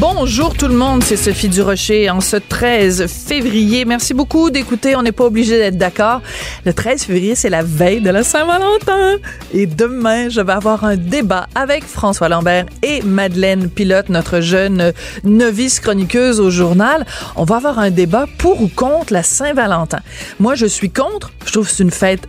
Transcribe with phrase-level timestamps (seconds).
[0.00, 3.84] Bonjour tout le monde, c'est Sophie Durocher en ce 13 février.
[3.84, 6.22] Merci beaucoup d'écouter, on n'est pas obligé d'être d'accord.
[6.64, 9.18] Le 13 février, c'est la veille de la Saint-Valentin.
[9.52, 14.94] Et demain, je vais avoir un débat avec François Lambert et Madeleine Pilote, notre jeune
[15.22, 17.04] novice chroniqueuse au journal.
[17.36, 20.00] On va avoir un débat pour ou contre la Saint-Valentin.
[20.38, 21.30] Moi, je suis contre.
[21.44, 22.26] Je trouve que c'est une fête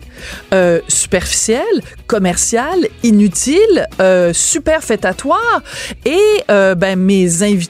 [0.53, 5.61] euh, superficielle, commerciale, inutile, euh, superfétatoire.
[6.05, 6.19] Et
[6.49, 7.60] euh, ben, mes invités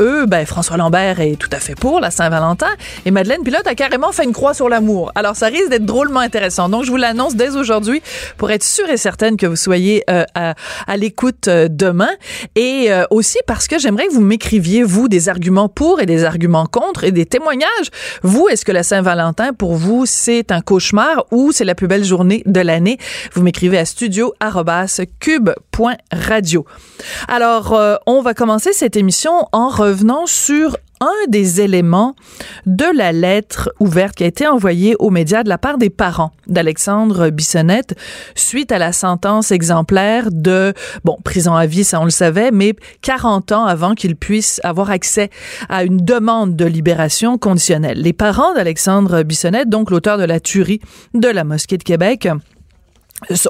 [0.00, 2.68] eux, ben, François Lambert est tout à fait pour la Saint-Valentin
[3.04, 5.12] et Madeleine Pilote a carrément fait une croix sur l'amour.
[5.14, 6.68] Alors, ça risque d'être drôlement intéressant.
[6.68, 8.02] Donc, je vous l'annonce dès aujourd'hui
[8.36, 10.54] pour être sûre et certaine que vous soyez euh, à,
[10.96, 12.10] l'écoute euh, demain
[12.54, 16.24] et euh, aussi parce que j'aimerais que vous m'écriviez, vous, des arguments pour et des
[16.24, 17.90] arguments contre et des témoignages.
[18.22, 22.04] Vous, est-ce que la Saint-Valentin, pour vous, c'est un cauchemar ou c'est la plus belle
[22.04, 22.98] journée de l'année?
[23.32, 26.66] Vous m'écrivez à studio.cube.radio.
[27.28, 32.14] Alors, on va commencer cette émission en revenant sur un des éléments
[32.64, 36.32] de la lettre ouverte qui a été envoyée aux médias de la part des parents
[36.46, 37.94] d'Alexandre Bissonnette
[38.34, 40.72] suite à la sentence exemplaire de,
[41.04, 44.90] bon, prison à vie, ça on le savait, mais 40 ans avant qu'il puisse avoir
[44.90, 45.30] accès
[45.68, 48.00] à une demande de libération conditionnelle.
[48.00, 50.80] Les parents d'Alexandre Bissonnette, donc l'auteur de la tuerie
[51.14, 52.28] de la mosquée de Québec,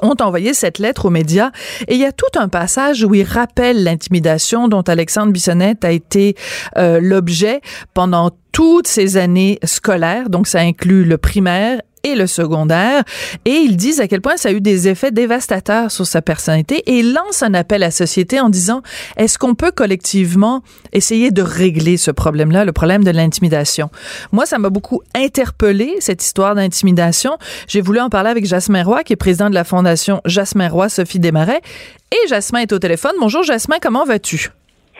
[0.01, 1.51] ont envoyé cette lettre aux médias.
[1.87, 5.91] Et il y a tout un passage où il rappelle l'intimidation dont Alexandre Bissonnette a
[5.91, 6.35] été
[6.77, 7.61] euh, l'objet
[7.93, 13.03] pendant toutes ces années scolaires, donc ça inclut le primaire et le secondaire.
[13.45, 16.77] Et ils disent à quel point ça a eu des effets dévastateurs sur sa personnalité
[16.87, 18.81] et ils lancent un appel à la société en disant
[19.15, 23.91] est-ce qu'on peut collectivement essayer de régler ce problème-là, le problème de l'intimidation?
[24.31, 27.37] Moi, ça m'a beaucoup interpellé cette histoire d'intimidation.
[27.67, 30.89] J'ai voulu en parler avec Jasmin Roy, qui est président de la fondation Jasmin Roy
[30.89, 31.61] Sophie Desmarais.
[32.11, 33.13] Et Jasmin est au téléphone.
[33.19, 34.49] Bonjour Jasmin, comment vas-tu?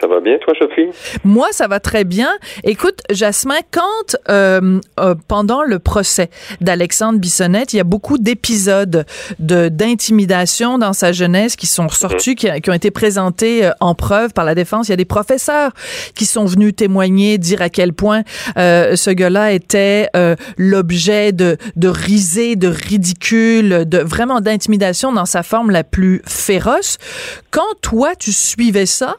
[0.00, 0.90] Ça va bien, toi, Sophie?
[1.24, 2.30] Moi, ça va très bien.
[2.62, 9.04] Écoute, Jasmin, quand euh, euh, pendant le procès d'Alexandre Bissonnette, il y a beaucoup d'épisodes
[9.38, 13.94] de d'intimidation dans sa jeunesse qui sont sortis, qui, qui, ont été présentés euh, en
[13.94, 14.88] preuve par la défense.
[14.88, 15.72] Il y a des professeurs
[16.14, 18.22] qui sont venus témoigner, dire à quel point
[18.56, 25.26] euh, ce gars-là était euh, l'objet de de risées, de ridicule, de vraiment d'intimidation dans
[25.26, 26.98] sa forme la plus féroce.
[27.50, 29.16] Quand toi, tu suivais ça,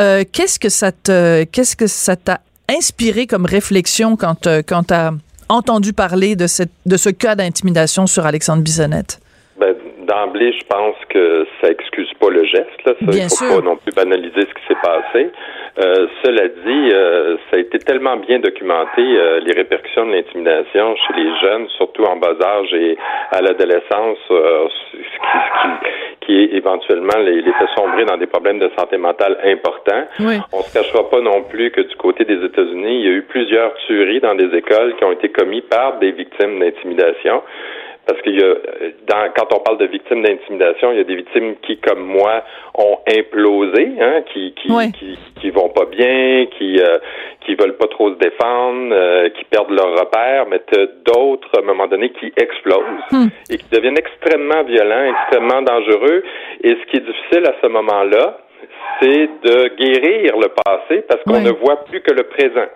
[0.00, 4.84] euh, qu'est-ce que ça te, qu'est-ce que ça t'a inspiré comme réflexion quand, euh, quand
[4.88, 5.12] tu as
[5.48, 9.20] entendu parler de, cette, de ce cas d'intimidation sur Alexandre Bisonnette?
[9.58, 9.74] Ben,
[10.06, 12.84] d'emblée, je pense que ça excuse pas le geste.
[12.86, 12.92] Là.
[13.00, 15.30] Ça, il faut pas non plus banaliser ce qui s'est passé.
[15.78, 20.96] Euh, cela dit, euh, ça a été tellement bien documenté, euh, les répercussions de l'intimidation
[20.96, 22.98] chez les jeunes, surtout en bas âge et
[23.30, 28.96] à l'adolescence, ce qui, qui, éventuellement les, les, fait sombrer dans des problèmes de santé
[28.96, 30.04] mentale importants.
[30.18, 30.38] Oui.
[30.52, 33.22] On se cachera pas non plus que du côté des États-Unis, il y a eu
[33.22, 37.42] plusieurs tueries dans des écoles qui ont été commises par des victimes d'intimidation.
[38.08, 38.54] Parce que y a,
[39.06, 42.42] dans, quand on parle de victimes d'intimidation, il y a des victimes qui, comme moi,
[42.74, 46.96] ont implosé, hein, qui, qui, qui, qui, vont pas bien, qui euh,
[47.44, 50.60] qui veulent pas trop se défendre, euh, qui perdent leur repère, mais
[51.04, 53.26] d'autres, à un moment donné, qui explosent hmm.
[53.50, 56.22] et qui deviennent extrêmement violents, extrêmement dangereux.
[56.64, 58.38] Et ce qui est difficile à ce moment-là,
[59.02, 62.68] c'est de guérir le passé parce qu'on ne voit plus que le présent.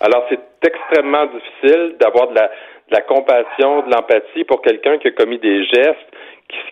[0.00, 2.50] Alors, c'est extrêmement difficile d'avoir de la,
[2.90, 6.08] de la compassion, de l'empathie pour quelqu'un qui a commis des gestes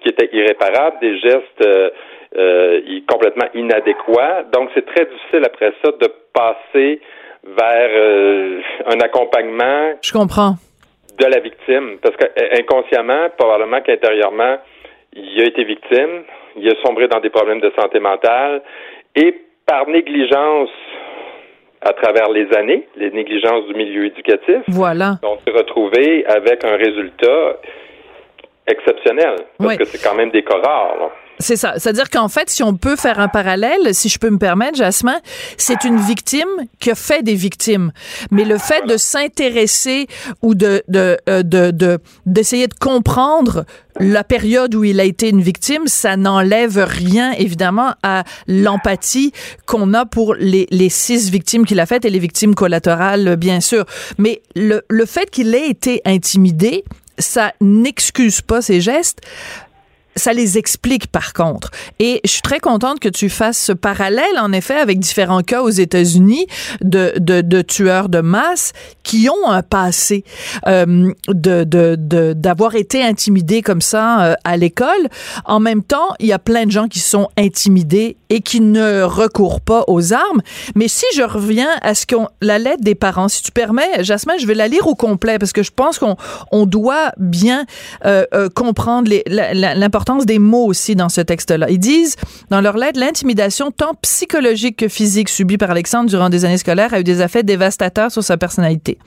[0.03, 1.91] qui, étaient irréparables, des gestes euh,
[2.37, 4.45] euh, complètement inadéquats.
[4.53, 7.01] Donc, c'est très difficile après ça de passer
[7.45, 9.93] vers euh, un accompagnement.
[10.03, 10.55] Je comprends.
[11.19, 12.27] De la victime, parce que
[12.61, 14.59] inconsciemment, probablement qu'intérieurement,
[15.15, 16.25] il a été victime,
[16.57, 18.63] il a sombré dans des problèmes de santé mentale,
[19.15, 19.35] et
[19.67, 20.71] par négligence
[21.87, 24.63] à travers les années, les négligences du milieu éducatif.
[24.69, 25.19] Voilà.
[25.23, 27.61] On s'est retrouvé avec un résultat
[28.67, 31.13] exceptionnel, parce que c'est quand même des cas rares.
[31.39, 31.75] C'est ça.
[31.77, 35.17] C'est-à-dire qu'en fait, si on peut faire un parallèle, si je peux me permettre, Jasmin,
[35.59, 36.49] c'est une victime
[36.81, 37.93] qui a fait des victimes.
[38.31, 40.07] Mais le fait de s'intéresser
[40.43, 43.65] ou de de euh, de d'essayer de, comprendre
[43.99, 49.33] la période où il a été une victime, ça n'enlève rien, évidemment, à l'empathie
[49.67, 53.61] qu'on a pour les, les six victimes qu'il a faites et les victimes collatérales, bien
[53.61, 53.85] sûr.
[54.19, 56.85] Mais le, le fait qu'il ait été intimidé,
[57.19, 59.21] ça n'excuse pas ses gestes
[60.17, 61.71] ça les explique par contre.
[61.99, 65.63] Et je suis très contente que tu fasses ce parallèle, en effet, avec différents cas
[65.63, 66.47] aux États-Unis
[66.81, 68.73] de, de, de, tueurs de masse
[69.03, 70.25] qui ont un passé
[70.67, 71.65] euh, de
[72.33, 75.09] d'avoir été intimidés comme ça euh, à l'école.
[75.45, 79.03] En même temps, il y a plein de gens qui sont intimidés et qui ne
[79.03, 80.43] recourent pas aux armes.
[80.75, 84.35] Mais si je reviens à ce qu'on la lettre des parents, si tu permets, Jasmin,
[84.39, 86.17] je vais la lire au complet parce que je pense qu'on
[86.53, 87.67] on doit bien
[88.05, 91.69] euh, euh comprendre l'importance des mots aussi dans ce texte-là.
[91.71, 92.17] Ils disent
[92.51, 96.95] dans leur lettre l'intimidation tant psychologique que physique subie par Alexandre durant des années scolaires
[96.95, 98.99] a eu des effets dévastateurs sur sa personnalité.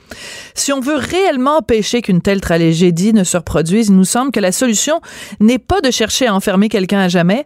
[0.54, 4.40] Si on veut réellement empêcher qu'une telle tragédie ne se reproduise, il nous semble que
[4.40, 5.00] la solution
[5.40, 7.44] n'est pas de chercher à enfermer quelqu'un à jamais,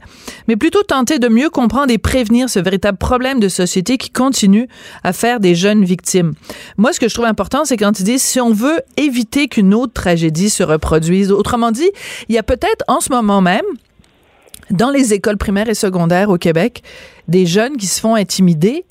[0.49, 4.69] mais plutôt tenter de mieux comprendre et prévenir ce véritable problème de société qui continue
[5.02, 6.32] à faire des jeunes victimes.
[6.76, 9.75] Moi, ce que je trouve important, c'est quand ils disent si on veut éviter qu'une
[9.75, 11.32] autre tragédie se reproduise.
[11.32, 11.90] Autrement dit,
[12.28, 13.64] il y a peut-être en ce moment même,
[14.70, 16.82] dans les écoles primaires et secondaires au Québec,
[17.28, 18.84] des jeunes qui se font intimider.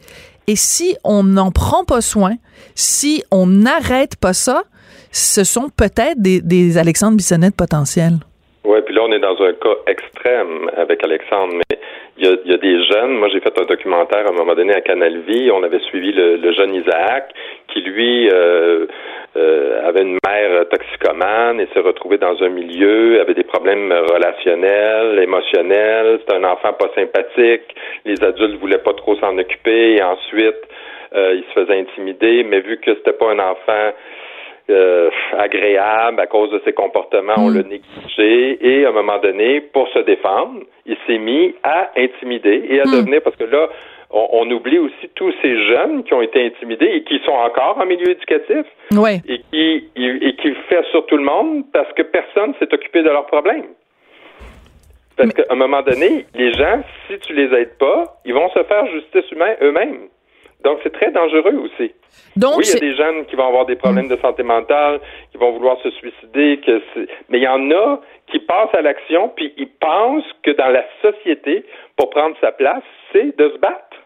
[0.47, 2.35] Et si on n'en prend pas soin,
[2.75, 4.63] si on n'arrête pas ça,
[5.11, 8.19] ce sont peut-être des, des Alexandre Bissonnette potentiels.
[8.65, 11.77] Oui, puis là, on est dans un cas extrême avec Alexandre, mais
[12.17, 13.17] il y a, des jeunes.
[13.17, 15.51] Moi, j'ai fait un documentaire à un moment donné à Canal Vie.
[15.51, 17.33] On avait suivi le, jeune Isaac
[17.67, 18.85] qui, lui, euh,
[19.35, 25.19] euh, avait une mère toxicomane et s'est retrouvé dans un milieu, avait des problèmes relationnels,
[25.19, 26.19] émotionnels.
[26.25, 27.75] C'est un enfant pas sympathique.
[28.05, 29.95] Les adultes voulaient pas trop s'en occuper.
[29.95, 30.61] Et ensuite,
[31.15, 32.43] euh, il se faisait intimider.
[32.43, 33.91] Mais vu que c'était pas un enfant
[34.69, 37.55] euh, agréable à cause de ses comportements, on mm.
[37.55, 42.65] l'a négligé et à un moment donné, pour se défendre, il s'est mis à intimider
[42.69, 42.91] et à mm.
[42.91, 43.67] devenir parce que là,
[44.09, 47.85] on, oublie aussi tous ces jeunes qui ont été intimidés et qui sont encore en
[47.85, 48.65] milieu éducatif
[49.27, 53.09] et qui et qui fait sur tout le monde parce que personne s'est occupé de
[53.09, 53.65] leurs problèmes.
[55.17, 58.63] Parce qu'à un moment donné, les gens, si tu les aides pas, ils vont se
[58.63, 60.07] faire justice humaine eux-mêmes.
[60.63, 61.91] Donc, c'est très dangereux aussi.
[62.35, 64.99] Donc, oui, il y a des jeunes qui vont avoir des problèmes de santé mentale,
[65.31, 66.81] qui vont vouloir se suicider, que
[67.29, 67.99] mais il y en a
[68.31, 71.65] qui passent à l'action, puis ils pensent que dans la société,
[71.97, 73.97] pour prendre sa place, c'est de se battre.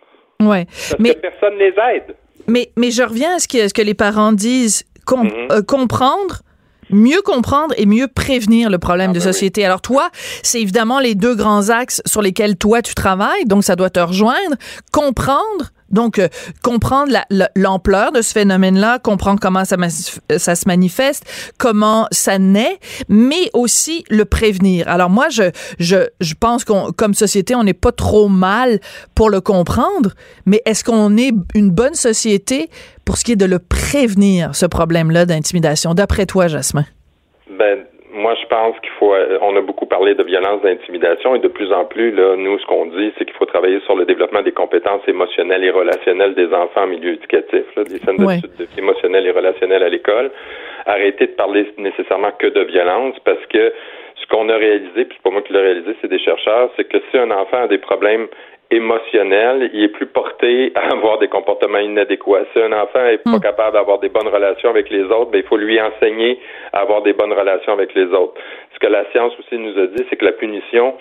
[0.42, 0.66] Ouais.
[0.66, 2.16] Parce mais que personne les aide.
[2.48, 4.84] Mais, mais je reviens à ce que, ce que les parents disent.
[5.08, 5.54] Mm-hmm.
[5.54, 6.42] Euh, comprendre
[6.90, 9.66] mieux comprendre et mieux prévenir le problème ah, de ben société.
[9.66, 10.10] Alors toi,
[10.44, 14.00] c'est évidemment les deux grands axes sur lesquels toi tu travailles, donc ça doit te
[14.00, 14.56] rejoindre.
[14.92, 16.28] Comprendre donc, euh,
[16.64, 17.14] comprendre
[17.56, 19.78] l'ampleur de ce phénomène-là, comprendre comment ça,
[20.38, 21.24] ça, se manifeste,
[21.58, 22.80] comment ça naît,
[23.10, 24.88] mais aussi le prévenir.
[24.88, 28.80] Alors moi, je, je, je pense qu'on, comme société, on n'est pas trop mal
[29.16, 30.12] pour le comprendre,
[30.46, 32.70] mais est-ce qu'on est une bonne société
[33.06, 36.86] pour ce qui est de le prévenir, ce problème-là d'intimidation, d'après toi, Jasmin?
[37.58, 37.87] Ben,
[38.18, 39.14] moi, je pense qu'il faut.
[39.42, 42.66] On a beaucoup parlé de violence, d'intimidation, et de plus en plus, là, nous, ce
[42.66, 46.52] qu'on dit, c'est qu'il faut travailler sur le développement des compétences émotionnelles et relationnelles des
[46.54, 50.32] enfants en milieu éducatif, là, des scènes de émotionnelles et relationnelles à l'école.
[50.86, 53.72] Arrêter de parler nécessairement que de violence, parce que
[54.16, 56.86] ce qu'on a réalisé, puis c'est pas moi qui l'ai réalisé, c'est des chercheurs, c'est
[56.86, 58.28] que si un enfant a des problèmes
[58.72, 62.46] émotionnel, il est plus porté à avoir des comportements inadéquats.
[62.54, 63.42] Si un enfant est pas hmm.
[63.42, 66.40] capable d'avoir des bonnes relations avec les autres, ben, il faut lui enseigner
[66.74, 68.34] à avoir des bonnes relations avec les autres.
[68.74, 70.96] Ce que la science aussi nous a dit, c'est que la punition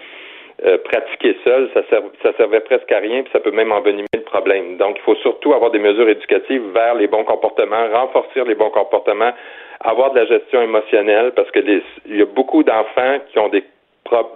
[0.64, 1.82] euh, pratiquée seule, ça,
[2.22, 4.78] ça servait presque à rien, puis ça peut même envenimer le problème.
[4.78, 8.70] Donc, il faut surtout avoir des mesures éducatives vers les bons comportements, renforcer les bons
[8.70, 9.32] comportements,
[9.80, 11.60] avoir de la gestion émotionnelle, parce que
[12.06, 13.64] il y a beaucoup d'enfants qui ont des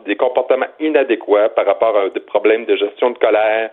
[0.06, 3.70] des comportements inadéquats par rapport à des problèmes de gestion de colère,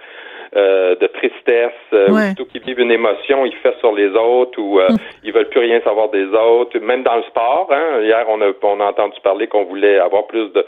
[0.55, 4.57] euh, de tristesse, euh, ou plutôt qu'ils vivent une émotion, ils font sur les autres
[4.61, 4.97] ou euh, mm.
[5.25, 6.79] ils veulent plus rien savoir des autres.
[6.79, 10.25] Même dans le sport, hein, hier on a, on a entendu parler qu'on voulait avoir
[10.27, 10.65] plus de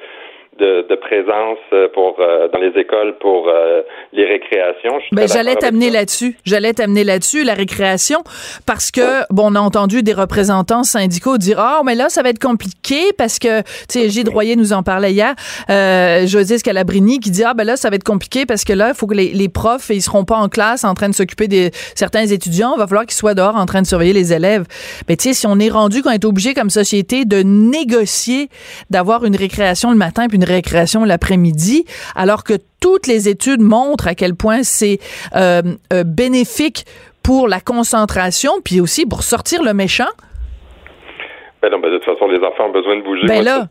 [0.60, 3.82] de, présence euh, pour euh, dans les écoles pour euh,
[4.13, 5.00] les récréations.
[5.12, 6.38] Ben, j'allais t'amener là-dessus.
[6.46, 8.20] J'allais t'amener là-dessus la récréation
[8.66, 12.30] parce que bon, on a entendu des représentants syndicaux dire ah mais là ça va
[12.30, 15.34] être compliqué parce que tu sais Gilles Royer nous en parlait hier.
[15.70, 18.89] Euh, José Scalabrini qui dit ah ben là ça va être compliqué parce que là
[18.89, 21.48] il faut que les, les profs ils seront pas en classe en train de s'occuper
[21.48, 22.74] des certains étudiants.
[22.75, 24.66] Il va falloir qu'ils soient dehors en train de surveiller les élèves.
[25.08, 28.50] Mais tu sais si on est rendu qu'on est obligé comme société de négocier
[28.89, 34.08] d'avoir une récréation le matin puis une récréation l'après-midi, alors que toutes les études montrent
[34.08, 35.00] à quel point c'est
[35.36, 35.62] euh,
[35.94, 36.86] euh, bénéfique
[37.24, 40.10] pour la concentration, puis aussi pour sortir le méchant.
[41.62, 43.27] Ben non, ben de toute façon, les enfants ont besoin de bouger.
[43.27, 43.68] Ben là.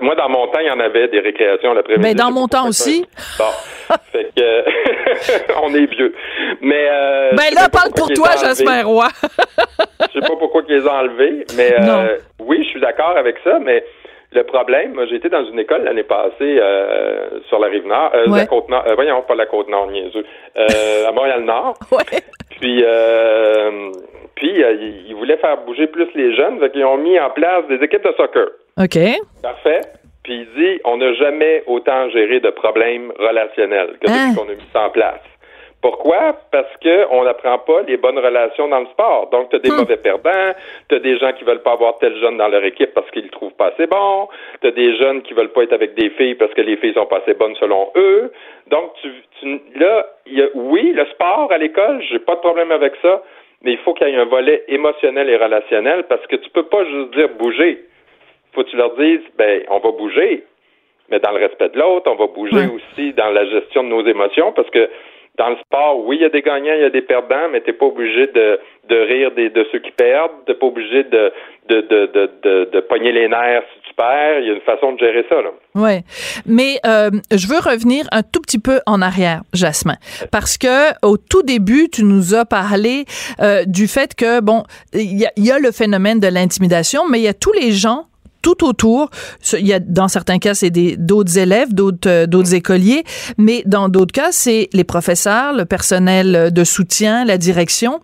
[0.00, 2.02] moi, dans mon temps, il y en avait des récréations l'après-midi.
[2.02, 3.04] Ben dans mon temps aussi.
[3.38, 3.44] Bon.
[4.12, 4.64] fait que,
[5.62, 6.14] on est vieux.
[6.60, 9.08] Mais, euh, ben là, parle pour toi, Jasmin Roy.
[9.20, 13.36] je sais pas pourquoi ils les ont enlevés, mais euh, oui, je suis d'accord avec
[13.44, 13.84] ça, mais
[14.32, 18.10] le problème, moi, j'ai été dans une école l'année passée euh, sur la rive nord,
[18.14, 20.24] euh, la côte nord, euh, voyons, pas la côte nord, niaiseux,
[20.58, 21.78] euh, à Montréal-Nord.
[21.92, 22.20] Ouais.
[22.60, 23.90] Puis, euh,
[24.34, 24.62] puis
[25.08, 28.04] ils voulaient faire bouger plus les jeunes, donc ils ont mis en place des équipes
[28.04, 28.48] de soccer.
[28.78, 28.98] OK.
[29.42, 29.80] Parfait.
[30.22, 34.34] Puis il dit, on n'a jamais autant géré de problèmes relationnels que depuis hein?
[34.36, 35.20] qu'on a mis ça en place.
[35.80, 36.34] Pourquoi?
[36.50, 39.28] Parce que on n'apprend pas les bonnes relations dans le sport.
[39.30, 39.76] Donc, tu as des hmm.
[39.76, 40.52] mauvais perdants,
[40.88, 43.24] tu as des gens qui veulent pas avoir tel jeune dans leur équipe parce qu'ils
[43.24, 44.28] le trouvent pas assez bon,
[44.60, 46.94] tu as des jeunes qui veulent pas être avec des filles parce que les filles
[46.94, 48.32] sont pas assez bonnes selon eux.
[48.66, 49.08] Donc, tu,
[49.40, 53.22] tu là, y a, oui, le sport à l'école, j'ai pas de problème avec ça,
[53.62, 56.64] mais il faut qu'il y ait un volet émotionnel et relationnel parce que tu peux
[56.64, 57.84] pas juste dire bouger.
[58.52, 60.42] Faut que tu leur dises, ben, on va bouger,
[61.08, 64.04] mais dans le respect de l'autre, on va bouger aussi dans la gestion de nos
[64.04, 64.88] émotions parce que
[65.38, 67.60] dans le sport, oui, il y a des gagnants, il y a des perdants, mais
[67.60, 71.04] tu n'es pas obligé de, de rire de ceux qui perdent, tu n'es pas obligé
[71.04, 71.32] de,
[71.68, 74.40] de, de, de, de, pogner les nerfs si tu perds.
[74.40, 75.36] Il y a une façon de gérer ça.
[75.40, 75.50] Là.
[75.76, 76.00] Oui,
[76.44, 79.96] mais euh, je veux revenir un tout petit peu en arrière, Jasmin,
[80.32, 83.04] parce que au tout début, tu nous as parlé
[83.40, 87.24] euh, du fait que, bon, il y y a le phénomène de l'intimidation, mais il
[87.24, 88.06] y a tous les gens
[88.48, 89.10] tout autour.
[89.52, 93.04] Il y a, dans certains cas, c'est d'autres élèves, d'autres euh, d'autres écoliers,
[93.36, 98.00] mais dans d'autres cas, c'est les professeurs, le personnel de soutien, la direction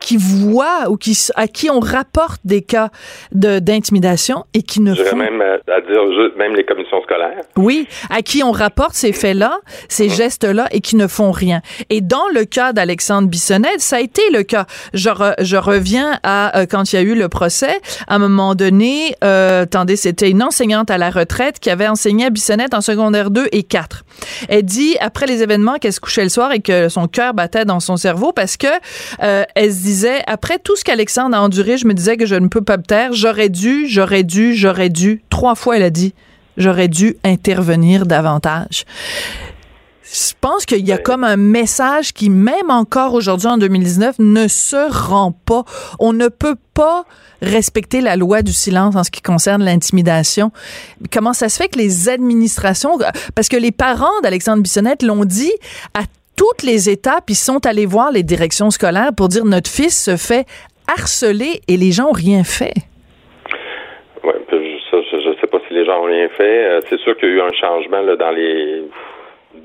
[0.00, 2.90] qui voient ou qui, à qui on rapporte des cas
[3.32, 5.16] d'intimidation et qui ne font...
[5.16, 6.02] même euh, à dire
[6.36, 7.42] même les commissions scolaires.
[7.56, 11.60] Oui, à qui on rapporte ces faits-là, ces gestes-là et qui ne font rien.
[11.90, 14.66] Et dans le cas d'Alexandre Bissonnette, ça a été le cas.
[14.94, 17.80] Je, je reviens à euh, quand il y a eu le procès.
[18.06, 22.26] À un moment donné, euh, attendez, c'était une enseignante à la retraite qui avait enseigné
[22.26, 24.04] à Bissonnette en secondaire 2 et 4.
[24.48, 27.64] Elle dit, après les événements, qu'elle se couchait le soir et que son cœur battait
[27.64, 28.66] dans son cerveau parce que
[29.22, 32.34] euh, elle se disait, après tout ce qu'Alexandre a enduré, je me disais que je
[32.34, 33.14] ne peux pas me taire.
[33.14, 35.22] J'aurais dû, j'aurais dû, j'aurais dû.
[35.30, 36.14] Trois fois, elle a dit,
[36.58, 38.84] j'aurais dû intervenir davantage.
[40.02, 44.46] Je pense qu'il y a comme un message qui, même encore aujourd'hui en 2019, ne
[44.46, 45.64] se rend pas.
[45.98, 47.04] On ne peut pas
[47.40, 50.50] respecter la loi du silence en ce qui concerne l'intimidation.
[51.10, 52.98] Comment ça se fait que les administrations,
[53.34, 55.52] parce que les parents d'Alexandre Bissonnette l'ont dit
[55.94, 56.02] à
[56.38, 60.16] toutes les étapes, ils sont allés voir les directions scolaires pour dire notre fils se
[60.16, 60.46] fait
[60.86, 62.74] harceler et les gens n'ont rien fait.
[64.24, 66.64] Oui, je ne sais pas si les gens ont rien fait.
[66.64, 68.84] Euh, c'est sûr qu'il y a eu un changement là, dans les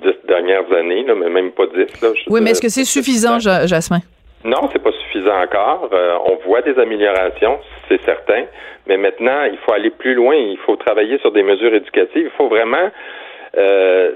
[0.01, 1.87] dix dernières années, mais même pas dix.
[2.27, 4.01] oui, mais est-ce que c'est suffisant, Jasmin?
[4.43, 5.89] Non, c'est pas suffisant encore.
[5.93, 8.43] Euh, on voit des améliorations, c'est certain,
[8.87, 10.35] mais maintenant, il faut aller plus loin.
[10.35, 12.25] Il faut travailler sur des mesures éducatives.
[12.25, 12.89] Il faut vraiment
[13.57, 14.11] euh,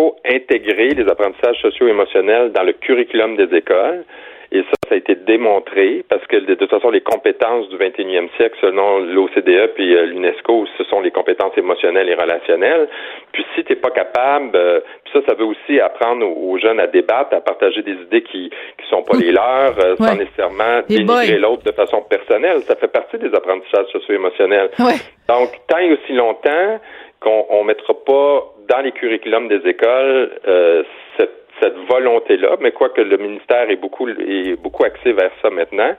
[0.00, 4.04] faut intégrer les apprentissages socio-émotionnels dans le curriculum des écoles.
[4.52, 8.28] Et ça, ça a été démontré parce que de toute façon, les compétences du 21e
[8.36, 12.88] siècle, selon l'OCDE puis euh, l'UNESCO, ce sont les compétences émotionnelles et relationnelles.
[13.30, 16.80] Puis si tu n'es pas capable, euh, puis ça, ça veut aussi apprendre aux, jeunes
[16.80, 20.80] à débattre, à partager des idées qui qui sont pas les leurs, euh, sans nécessairement
[20.88, 22.58] dénigrer l'autre de façon personnelle.
[22.62, 24.70] Ça fait partie des apprentissages socio-émotionnels.
[25.28, 26.80] Donc, tant et aussi longtemps
[27.20, 28.29] qu'on on mettra pas
[28.90, 30.82] les curriculums des écoles euh,
[31.16, 35.94] cette, cette volonté-là, mais quoique le ministère est beaucoup est beaucoup axé vers ça maintenant,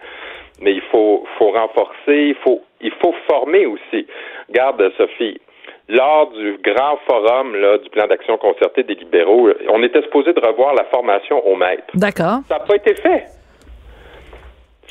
[0.62, 4.08] mais il faut faut renforcer, il faut il faut former aussi.
[4.50, 5.40] Garde Sophie,
[5.88, 10.40] lors du grand forum là, du plan d'action concerté des libéraux, on était supposé de
[10.40, 11.86] revoir la formation au maître.
[11.94, 12.40] D'accord.
[12.48, 13.26] Ça n'a pas été fait.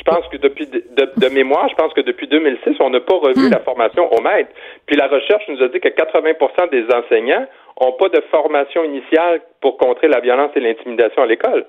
[0.00, 3.49] Je pense que depuis de, mémoire, je pense que depuis 2006, on n'a pas revu
[3.49, 3.50] hmm.
[3.50, 4.49] la formation au maître.
[4.87, 7.47] Puis la recherche nous a dit que 80% des enseignants
[7.80, 11.66] n'ont pas de formation initiale pour contrer la violence et l'intimidation à l'école.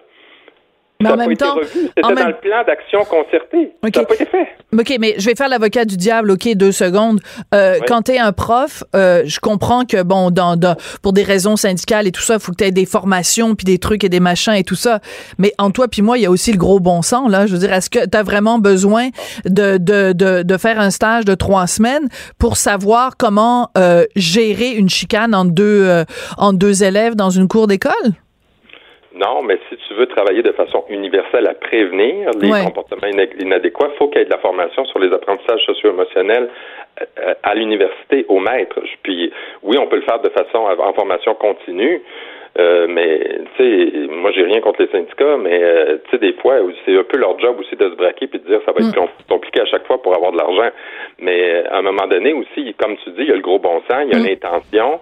[1.01, 3.73] Mais en même temps, c'était dans le plan d'action concerté.
[3.93, 4.47] Ça n'a pas été fait.
[4.77, 7.19] OK, mais je vais faire l'avocat du diable, OK, deux secondes.
[7.53, 10.57] Euh, Quand tu es un prof, euh, je comprends que, bon, dans,
[11.01, 13.65] pour des raisons syndicales et tout ça, il faut que tu aies des formations, puis
[13.65, 14.99] des trucs et des machins et tout ça.
[15.37, 17.45] Mais en toi puis moi, il y a aussi le gros bon sens, là.
[17.45, 19.09] Je veux dire, est-ce que tu as vraiment besoin
[19.45, 22.07] de, de, de, de, faire un stage de trois semaines
[22.39, 26.05] pour savoir comment euh, gérer une chicane en deux, euh,
[26.37, 27.91] en deux élèves dans une cour d'école?
[29.13, 33.97] Non, mais si tu veux travailler de façon universelle à prévenir les comportements inadéquats, il
[33.97, 36.49] faut qu'il y ait de la formation sur les apprentissages socio-émotionnels
[37.19, 38.79] euh, à l'université au maître.
[39.03, 42.01] Puis oui, on peut le faire de façon en formation continue,
[42.59, 46.33] euh, mais tu sais, moi j'ai rien contre les syndicats, mais euh, tu sais des
[46.33, 48.79] fois c'est un peu leur job aussi de se braquer puis de dire ça va
[48.85, 49.07] être mm.
[49.29, 50.69] compliqué à chaque fois pour avoir de l'argent.
[51.19, 53.81] Mais à un moment donné aussi, comme tu dis, il y a le gros bon
[53.89, 54.25] sens, il y a mm.
[54.25, 54.99] l'intention.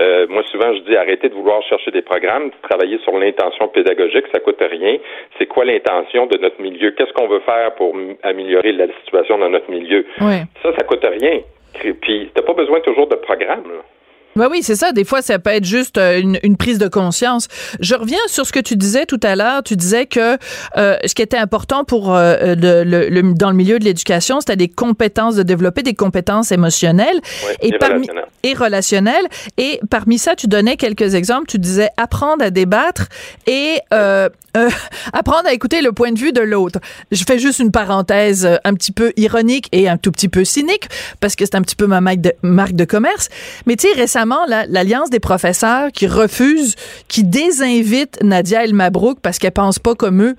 [0.00, 4.24] Euh, moi souvent je dis arrêtez de vouloir chercher des programmes, travailler sur l'intention pédagogique,
[4.32, 4.96] ça coûte rien.
[5.38, 6.90] C'est quoi l'intention de notre milieu?
[6.92, 10.06] Qu'est-ce qu'on veut faire pour améliorer la situation dans notre milieu?
[10.62, 11.40] Ça, ça coûte rien.
[12.00, 13.64] Puis t'as pas besoin toujours de programme.
[13.64, 13.82] Là.
[14.34, 14.92] Ben oui, c'est ça.
[14.92, 17.48] Des fois, ça peut être juste euh, une, une, prise de conscience.
[17.80, 19.62] Je reviens sur ce que tu disais tout à l'heure.
[19.62, 20.38] Tu disais que
[20.78, 24.56] euh, ce qui était important pour euh, le, le, dans le milieu de l'éducation, c'était
[24.56, 27.20] des compétences de développer des compétences émotionnelles
[27.60, 28.08] et, parmi
[28.42, 29.26] et relationnelles.
[29.58, 31.46] Et parmi ça, tu donnais quelques exemples.
[31.46, 33.08] Tu disais apprendre à débattre
[33.46, 34.30] et euh,
[35.12, 36.80] apprendre à écouter le point de vue de l'autre.
[37.10, 40.88] Je fais juste une parenthèse un petit peu ironique et un tout petit peu cynique
[41.20, 43.28] parce que c'est un petit peu ma marque de, marque de commerce.
[43.66, 44.21] Mais tu sais, récemment
[44.68, 46.74] l'Alliance des professeurs qui refuse,
[47.08, 50.36] qui désinvite Nadia El Mabrouk parce qu'elle pense pas comme eux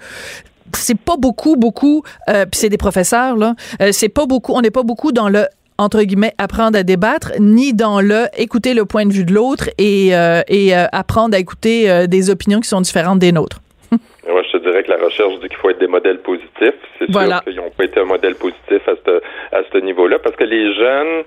[0.78, 4.62] c'est pas beaucoup, beaucoup, euh, puis c'est des professeurs, là, euh, c'est pas beaucoup, on
[4.62, 5.46] n'est pas beaucoup dans le
[5.80, 9.70] entre guillemets, apprendre à débattre, ni dans le écouter le point de vue de l'autre
[9.80, 13.58] et, euh, et apprendre à écouter des opinions qui sont différentes des nôtres.
[13.92, 16.76] Moi, je te dirais que la recherche dit qu'il faut être des modèles positifs.
[17.00, 19.22] C'est sûr qu'ils n'ont pas été un modèle positif à ce,
[19.52, 21.24] à ce niveau-là, parce que les jeunes,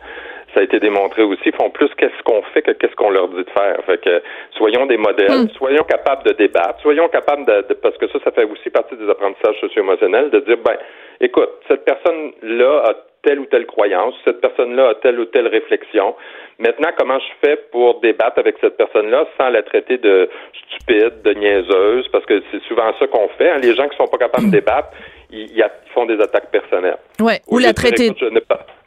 [0.57, 3.45] ça a été démontré aussi, font plus qu'est-ce qu'on fait que qu'est-ce qu'on leur dit
[3.45, 3.77] de faire.
[3.85, 4.23] Fait que
[4.53, 5.49] soyons des modèles, hmm.
[5.51, 9.07] soyons capables de débattre, soyons capables de, parce que ça, ça fait aussi partie des
[9.11, 10.79] apprentissages socio-émotionnels, de dire ben,
[11.21, 16.15] écoute, cette personne-là a telle ou telle croyance, cette personne-là a telle ou telle réflexion.
[16.59, 21.35] Maintenant, comment je fais pour débattre avec cette personne-là sans la traiter de stupide, de
[21.35, 23.51] niaiseuse, parce que c'est souvent ça qu'on fait.
[23.51, 23.59] Hein.
[23.61, 24.89] Les gens qui sont pas capables de débattre,
[25.31, 25.65] ils,
[25.95, 26.99] font des attaques personnelles.
[27.21, 28.13] Ouais, ou la traiter.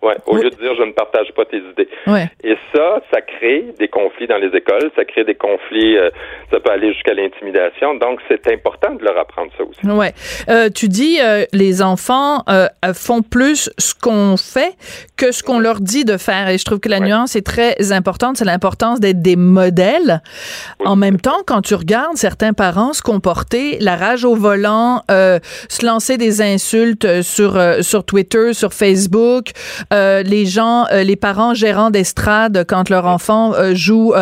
[0.01, 1.89] Ouais, au lieu de dire je ne partage pas tes idées.
[2.07, 2.29] Ouais.
[2.41, 6.09] Et ça, ça crée des conflits dans les écoles, ça crée des conflits, euh,
[6.51, 7.95] ça peut aller jusqu'à l'intimidation.
[7.95, 9.85] Donc, c'est important de leur apprendre ça aussi.
[9.85, 10.13] Ouais.
[10.47, 12.45] Euh, tu dis euh, les enfants
[12.93, 14.73] font plus ce qu'on fait
[15.17, 16.47] que ce qu'on leur dit de faire.
[16.47, 18.37] Et je trouve que la nuance est très importante.
[18.37, 20.21] C'est l'importance d'être des modèles.
[20.85, 25.85] En même temps, quand tu regardes certains parents se comporter, la rage au volant, se
[25.85, 29.51] lancer des insultes sur sur Twitter, sur Facebook.
[29.93, 34.13] Euh, les gens, euh, les parents gérants d'estrade quand leur enfant euh, joue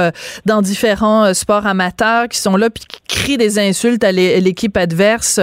[0.45, 5.39] dans différents sports amateurs, qui sont là puis qui crient des insultes à l'équipe adverse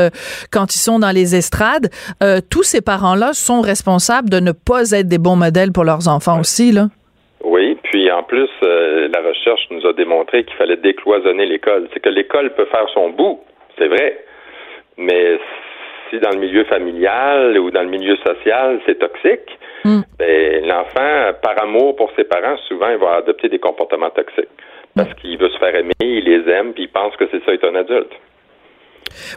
[0.50, 1.88] quand ils sont dans les estrades.
[2.50, 6.40] tous ces parents-là sont responsables de ne pas être des bons modèles pour leurs enfants
[6.40, 6.88] aussi, là.
[7.44, 11.88] Oui, puis en plus, la recherche nous a démontré qu'il fallait décloisonner l'école.
[11.92, 13.40] C'est que l'école peut faire son bout,
[13.78, 14.24] c'est vrai,
[14.96, 15.38] mais
[16.14, 20.00] si dans le milieu familial ou dans le milieu social, c'est toxique, mm.
[20.18, 24.48] ben, l'enfant, par amour pour ses parents, souvent, il va adopter des comportements toxiques.
[24.94, 25.14] Parce mm.
[25.14, 27.68] qu'il veut se faire aimer, il les aime, puis il pense que c'est ça être
[27.68, 28.12] un adulte.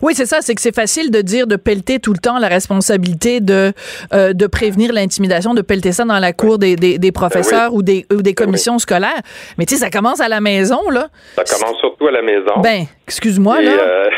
[0.02, 2.48] Oui, c'est ça, c'est que c'est facile de dire de pelleter tout le temps la
[2.48, 3.74] responsabilité de
[4.12, 7.78] euh, de prévenir l'intimidation, de pelleter ça dans la cour des, des, des professeurs ben
[7.78, 9.22] ou des ou des ben commissions scolaires.
[9.60, 11.10] Mais tu sais, ça commence à la maison là.
[11.36, 12.60] Ça commence surtout à la maison.
[12.64, 13.72] Ben, excuse-moi là.
[13.72, 14.10] Euh,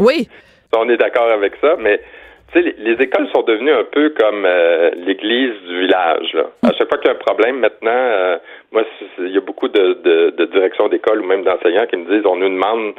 [0.00, 0.28] oui
[0.74, 2.00] on est d'accord avec ça, mais
[2.52, 6.32] tu sais, les, écoles sont devenues un peu comme euh, l'église du village.
[6.32, 6.44] Là.
[6.62, 8.36] À chaque fois qu'il y a un problème maintenant, euh,
[8.70, 8.84] moi,
[9.18, 12.26] il y a beaucoup de, de, de directions d'école ou même d'enseignants qui me disent
[12.26, 12.94] on nous demande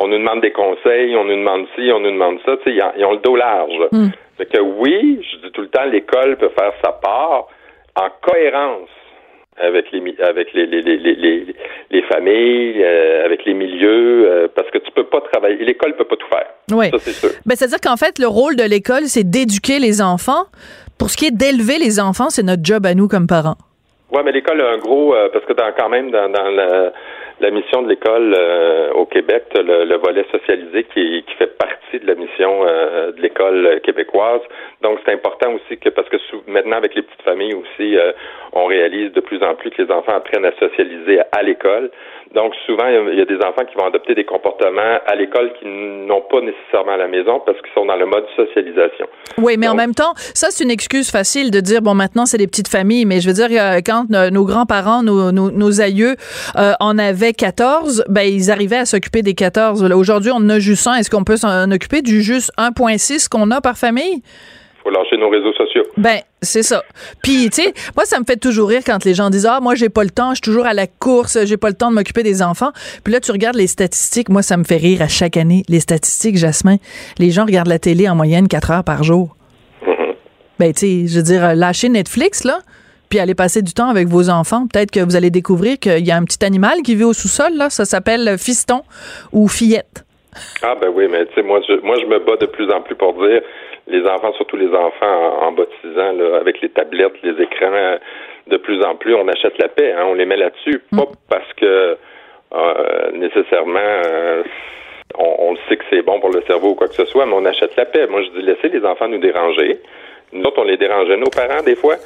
[0.00, 2.56] on nous demande des conseils, on nous demande ci, on nous demande ça.
[2.58, 3.78] Tu sais, ils, ont le dos large.
[3.90, 4.08] Mm.
[4.38, 7.48] que oui, je dis tout le temps, l'école peut faire sa part
[7.96, 8.88] en cohérence
[9.60, 11.54] avec les avec les les, les,
[11.90, 15.64] les, familles, euh, avec les milieux, euh, parce que tu peux pas travailler.
[15.64, 16.46] L'école peut pas tout faire.
[16.72, 16.90] Oui.
[16.90, 17.30] Ça, c'est sûr.
[17.46, 20.44] Ben, c'est-à-dire qu'en fait, le rôle de l'école, c'est d'éduquer les enfants.
[20.98, 23.56] Pour ce qui est d'élever les enfants, c'est notre job à nous comme parents.
[24.10, 26.92] Oui, mais l'école a un gros, euh, parce que dans, quand même, dans, dans la
[27.50, 32.06] mission de l'école euh, au Québec, le, le, volet socialisé qui, qui, fait partie de
[32.06, 34.40] la mission euh, de l'école québécoise.
[34.82, 38.12] Donc, c'est important aussi que, parce que maintenant, avec les petites familles aussi, euh,
[38.52, 41.90] on réalise de plus en plus que les enfants apprennent à socialiser à, l'école.
[42.34, 45.66] Donc, souvent, il y a des enfants qui vont adopter des comportements à l'école qui
[45.66, 49.06] n'ont pas nécessairement à la maison parce qu'ils sont dans le mode socialisation.
[49.38, 52.38] Oui, mais en même temps, ça, c'est une excuse facile de dire, bon, maintenant, c'est
[52.38, 53.48] des petites familles, mais je veux dire,
[53.84, 56.16] quand nos grands-parents, nos, nos, nos, aïeux
[56.54, 59.82] en avaient 14, ben, ils arrivaient à s'occuper des 14.
[59.92, 60.94] Aujourd'hui, on en a juste un.
[60.94, 64.22] Est-ce qu'on peut s'en occuper du juste 1,6 qu'on a par famille?
[64.88, 65.84] Faut lâcher nos réseaux sociaux.
[65.96, 66.82] Ben, c'est ça.
[67.22, 69.74] Puis, tu sais, moi, ça me fait toujours rire quand les gens disent Ah, moi,
[69.74, 71.94] j'ai pas le temps, je suis toujours à la course, j'ai pas le temps de
[71.94, 72.70] m'occuper des enfants.
[73.04, 74.28] Puis là, tu regardes les statistiques.
[74.28, 75.62] Moi, ça me fait rire à chaque année.
[75.68, 76.76] Les statistiques, Jasmin.
[77.18, 79.36] Les gens regardent la télé en moyenne 4 heures par jour.
[79.84, 80.14] Mm-hmm.
[80.58, 82.58] Ben, tu sais, je veux dire, lâcher Netflix, là,
[83.10, 84.66] puis aller passer du temps avec vos enfants.
[84.72, 87.52] Peut-être que vous allez découvrir qu'il y a un petit animal qui vit au sous-sol,
[87.56, 87.70] là.
[87.70, 88.82] Ça s'appelle fiston
[89.32, 90.04] ou fillette.
[90.62, 92.80] Ah ben oui, mais tu sais, moi je, moi je me bats de plus en
[92.82, 93.40] plus pour dire
[93.88, 97.98] les enfants, surtout les enfants en, baptisant, là, avec les tablettes, les écrans,
[98.46, 100.96] de plus en plus, on achète la paix, hein, on les met là-dessus, mm.
[100.96, 101.96] pas parce que
[102.54, 104.42] euh, nécessairement euh,
[105.18, 107.26] on, on, le sait que c'est bon pour le cerveau ou quoi que ce soit,
[107.26, 108.06] mais on achète la paix.
[108.06, 109.78] Moi, je dis laissez les enfants nous déranger.
[110.32, 111.96] Nous autres, on les dérangeait, nos parents, des fois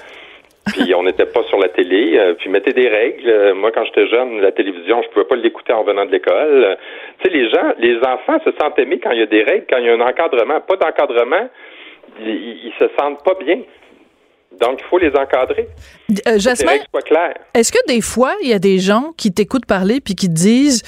[0.66, 3.29] puis on n'était pas sur la télé, euh, puis mettez des règles.
[3.29, 6.64] Euh, moi, quand j'étais jeune, la télévision, je pouvais pas l'écouter en venant de l'école.
[6.64, 6.75] Euh,
[7.18, 9.66] tu sais, les gens, les enfants se sentent aimés quand il y a des règles,
[9.68, 10.61] quand il y a un encadrement.
[10.61, 11.49] Pas d'encadrement,
[12.20, 13.61] ils, ils, se sentent pas bien.
[14.61, 15.68] Donc, il faut les encadrer.
[16.27, 16.72] Euh, Jasmin,
[17.55, 20.35] est-ce que des fois, il y a des gens qui t'écoutent parler puis qui te
[20.35, 20.83] disent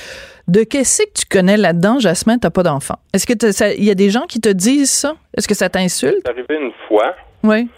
[0.48, 2.96] de qu'est-ce que tu connais là-dedans, Jasmin, t'as pas d'enfant?
[3.14, 3.32] Est-ce que
[3.78, 5.14] il y a des gens qui te disent ça?
[5.36, 6.20] Est-ce que ça t'insulte?
[6.24, 7.14] C'est arrivé une fois.
[7.42, 7.68] Oui.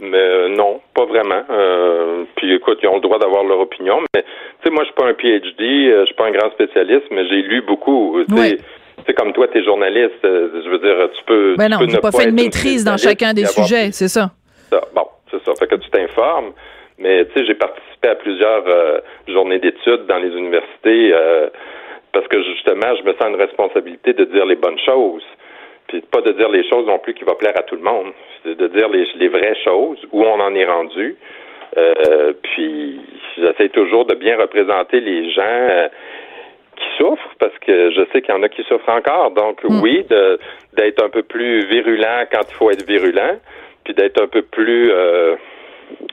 [0.00, 1.42] Mais euh, non, pas vraiment.
[1.50, 4.00] Euh, puis écoute, ils ont le droit d'avoir leur opinion.
[4.14, 4.28] Mais tu
[4.64, 7.26] sais, moi, je suis pas un PhD, euh, je suis pas un grand spécialiste, mais
[7.28, 8.18] j'ai lu beaucoup.
[8.30, 8.58] Oui.
[9.06, 10.20] C'est comme toi, tu es journaliste.
[10.22, 11.54] Je veux dire, tu peux.
[11.56, 14.30] Ben non, tu pas, fait une maîtrise dans chacun des sujets, c'est ça.
[14.70, 14.80] ça.
[14.94, 15.52] Bon, c'est ça.
[15.58, 16.52] Fait que tu t'informes.
[16.98, 18.64] Mais tu sais, j'ai participé à plusieurs
[19.26, 21.12] journées d'études dans les universités
[22.12, 25.24] parce que justement, je me sens une responsabilité de dire les bonnes choses
[25.88, 28.12] puis pas de dire les choses non plus qui vont plaire à tout le monde.
[28.42, 31.16] C'est de dire les, les, vraies choses, où on en est rendu.
[31.76, 33.00] Euh, puis
[33.36, 35.88] j'essaie toujours de bien représenter les gens euh,
[36.76, 39.30] qui souffrent, parce que je sais qu'il y en a qui souffrent encore.
[39.32, 39.80] Donc mm.
[39.80, 40.04] oui,
[40.76, 43.38] d'être un peu plus virulent quand il faut être virulent,
[43.84, 45.36] puis d'être un peu plus euh,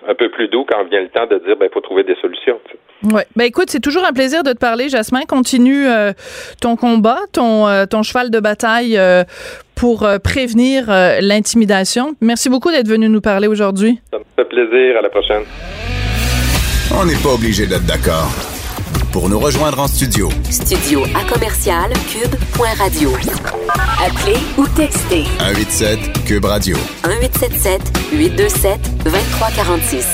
[0.08, 2.16] un peu plus doux quand vient le temps de dire ben il faut trouver des
[2.16, 2.60] solutions.
[3.04, 3.26] Ouais.
[3.36, 5.22] Ben écoute, c'est toujours un plaisir de te parler, Jasmin.
[5.28, 6.14] Continue euh,
[6.62, 9.24] ton combat, ton euh, ton cheval de bataille euh,
[9.76, 10.86] pour prévenir
[11.22, 12.14] l'intimidation.
[12.22, 14.00] Merci beaucoup d'être venu nous parler aujourd'hui.
[14.12, 14.98] Ça me fait plaisir.
[14.98, 15.44] À la prochaine.
[16.94, 18.61] On n'est pas obligé d'être d'accord.
[19.12, 20.30] Pour nous rejoindre en studio.
[20.50, 23.12] Studio à commercial cube.radio.
[24.00, 25.26] Appelez ou textez.
[25.38, 26.78] 187 cube radio.
[27.06, 27.82] 1877
[28.14, 30.06] 827 2346.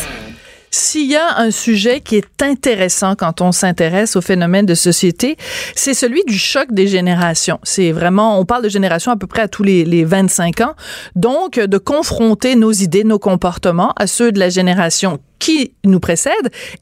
[0.72, 5.38] S'il y a un sujet qui est intéressant quand on s'intéresse au phénomène de société,
[5.76, 7.60] c'est celui du choc des générations.
[7.64, 10.74] C'est vraiment, on parle de génération à peu près à tous les, les 25 ans.
[11.16, 16.34] Donc, de confronter nos idées, nos comportements à ceux de la génération qui nous précède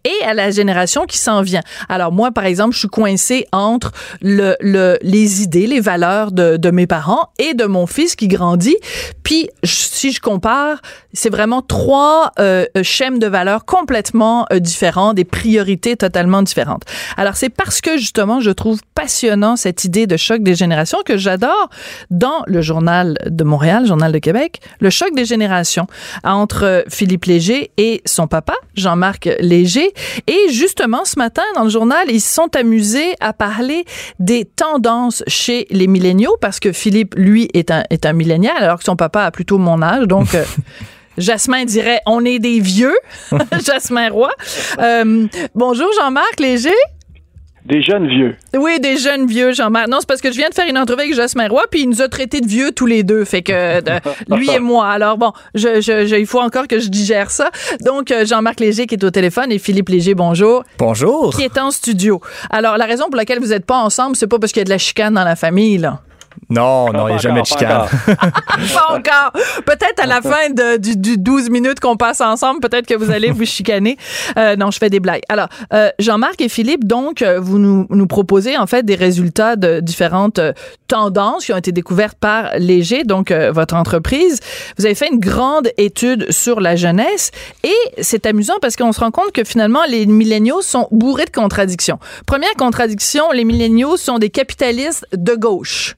[0.04, 1.62] et à la génération qui s'en vient.
[1.90, 3.92] Alors moi, par exemple, je suis coincée entre
[4.22, 8.28] le, le, les idées, les valeurs de, de mes parents et de mon fils qui
[8.28, 8.78] grandit.
[9.24, 10.82] Puis si je compare,
[11.14, 16.84] c'est vraiment trois euh, schèmes de valeurs complètement euh, différents, des priorités totalement différentes.
[17.18, 21.18] Alors c'est parce que justement, je trouve passionnant cette idée de choc des générations que
[21.18, 21.70] j'adore
[22.12, 25.88] dans le journal de Montréal, journal de Québec, le choc des générations
[26.24, 28.45] entre Philippe Léger et son papa
[28.76, 29.94] Jean-Marc Léger.
[30.28, 33.86] Et justement, ce matin, dans le journal, ils se sont amusés à parler
[34.20, 38.80] des tendances chez les milléniaux parce que Philippe, lui, est un, est un millénial, alors
[38.80, 40.06] que son papa a plutôt mon âge.
[40.08, 40.44] Donc, euh,
[41.18, 42.96] Jasmin dirait on est des vieux.
[43.66, 44.32] Jasmin Roy.
[44.80, 46.76] Euh, bonjour Jean-Marc Léger.
[47.66, 48.36] Des jeunes vieux.
[48.56, 49.88] Oui, des jeunes vieux, Jean-Marc.
[49.88, 51.90] Non, c'est parce que je viens de faire une entrevue avec Jasmin Roy, puis il
[51.90, 53.26] nous a traités de vieux tous les deux.
[53.26, 53.82] Fait que
[54.36, 54.88] lui et moi.
[54.88, 57.50] Alors bon, je, je, il faut encore que je digère ça.
[57.84, 60.64] Donc, euh, Jean-Marc Léger qui est au téléphone et Philippe Léger, bonjour.
[60.78, 61.36] Bonjour.
[61.36, 62.22] Qui est en studio.
[62.52, 64.66] Alors, la raison pour laquelle vous n'êtes pas ensemble, c'est pas parce qu'il y a
[64.66, 66.02] de la chicane dans la famille, là.
[66.50, 67.88] Non, non, il n'y a jamais de chicane.
[68.08, 69.32] pas encore.
[69.66, 73.32] Peut-être à la fin de, du, 12 minutes qu'on passe ensemble, peut-être que vous allez
[73.32, 73.98] vous chicaner.
[74.38, 75.22] Euh, non, je fais des blagues.
[75.30, 79.56] Alors, euh, Jean-Marc et Philippe, donc, euh, vous nous, nous proposez en fait des résultats
[79.56, 80.40] de différentes
[80.88, 84.40] tendances qui ont été découvertes par Léger, donc votre entreprise.
[84.78, 87.32] Vous avez fait une grande étude sur la jeunesse
[87.64, 91.32] et c'est amusant parce qu'on se rend compte que finalement, les milléniaux sont bourrés de
[91.32, 92.00] contradictions.
[92.26, 95.96] Première contradiction, les milléniaux sont des capitalistes de gauche.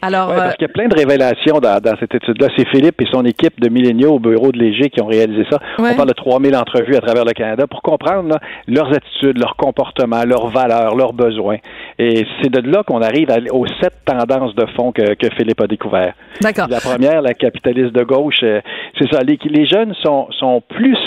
[0.00, 2.48] Alors, parce qu'il y a plein de révélations dans, cette étude-là.
[2.56, 5.58] C'est Philippe et son équipe de milléniaux au bureau de Léger qui ont réalisé ça.
[5.78, 10.22] On parle de 3000 entrevues à travers le Canada pour comprendre leurs attitudes, leurs comportements,
[10.24, 11.56] leurs valeurs, leurs besoins.
[11.98, 15.02] Et c'est de là qu'on arrive aux sept tendances de fond que,
[15.36, 16.14] Philippe a découvert.
[16.40, 16.68] D'accord.
[16.70, 18.60] La première, la capitaliste de gauche, euh,
[18.98, 19.20] c'est ça.
[19.22, 20.98] Les, les jeunes sont, sont plus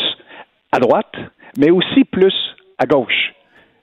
[0.72, 1.14] à droite,
[1.58, 2.34] mais aussi plus
[2.78, 3.34] à gauche.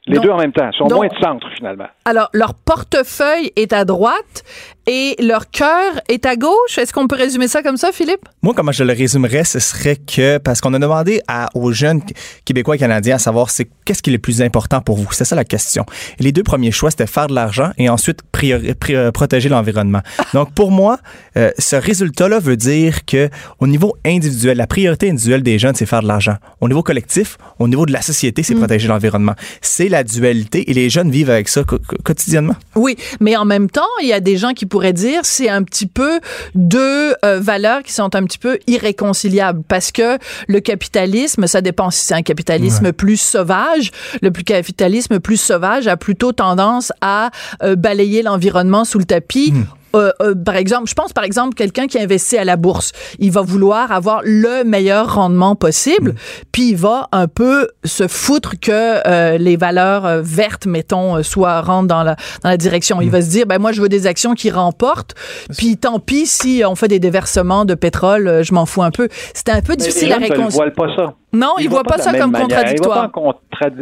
[0.08, 1.86] Les deux en même temps, sont moins de centre finalement.
[2.04, 4.42] Alors, leur portefeuille est à droite
[4.88, 6.78] et leur cœur est à gauche?
[6.78, 8.26] Est-ce qu'on peut résumer ça comme ça, Philippe?
[8.40, 12.00] Moi, comment je le résumerais, ce serait que, parce qu'on a demandé à, aux jeunes
[12.46, 15.06] Québécois et Canadiens à savoir c'est qu'est-ce qui est le plus important pour vous.
[15.12, 15.84] C'est ça la question.
[16.18, 20.00] Et les deux premiers choix, c'était faire de l'argent et ensuite euh, protéger l'environnement.
[20.32, 20.98] Donc, pour moi,
[21.36, 23.28] euh, ce résultat-là veut dire que
[23.60, 26.36] au niveau individuel, la priorité individuelle des jeunes, c'est faire de l'argent.
[26.62, 28.60] Au niveau collectif, au niveau de la société, c'est mm.
[28.60, 29.34] protéger l'environnement.
[29.60, 31.62] C'est la dualité et les jeunes vivent avec ça
[32.04, 32.56] quotidiennement.
[32.74, 35.64] Oui, mais en même temps, il y a des gens qui pourrait dire, c'est un
[35.64, 36.20] petit peu
[36.54, 41.90] deux euh, valeurs qui sont un petit peu irréconciliables parce que le capitalisme, ça dépend
[41.90, 43.90] si c'est un capitalisme plus sauvage.
[44.22, 47.32] Le plus capitalisme plus sauvage a plutôt tendance à
[47.64, 49.50] euh, balayer l'environnement sous le tapis.
[49.50, 49.64] Hmm.
[49.96, 53.30] Euh, euh, par exemple, je pense par exemple quelqu'un qui investit à la bourse, il
[53.30, 56.16] va vouloir avoir le meilleur rendement possible, mm.
[56.52, 58.70] puis il va un peu se foutre que
[59.06, 63.00] euh, les valeurs vertes, mettons, soient rentrent dans la dans la direction.
[63.00, 63.12] Il mm.
[63.12, 65.14] va se dire, ben moi je veux des actions qui remportent,
[65.56, 69.08] puis tant pis si on fait des déversements de pétrole, je m'en fous un peu.
[69.34, 70.70] C'était un peu difficile à réconcilier.
[70.70, 71.14] pas ça.
[71.32, 73.10] Non, ils, ne voient pas, ça comme contradictoire.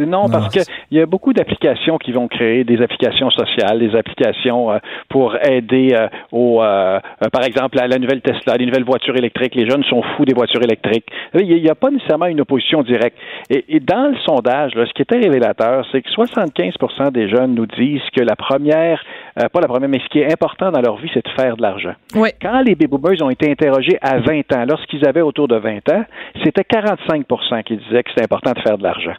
[0.07, 0.65] Non, parce qu'il
[0.99, 6.09] y a beaucoup d'applications qui vont créer des applications sociales, des applications pour aider euh,
[6.33, 9.55] au, euh, euh, par exemple, la, la, nouvelle Tesla, les nouvelles voitures électriques.
[9.55, 11.07] Les jeunes sont fous des voitures électriques.
[11.35, 13.17] Il n'y a, pas nécessairement une opposition directe.
[13.51, 18.03] Et, dans le sondage, ce qui était révélateur, c'est que 75% des jeunes nous disent
[18.15, 19.03] que la première,
[19.35, 21.63] pas la première, mais ce qui est important dans leur vie, c'est de faire de
[21.63, 21.93] l'argent.
[22.15, 25.89] Quand les baby boomers ont été interrogés à 20 ans, lorsqu'ils avaient autour de 20
[25.91, 26.05] ans,
[26.45, 27.27] c'était 45
[27.65, 29.15] qui disaient que c'était important de faire de l'argent.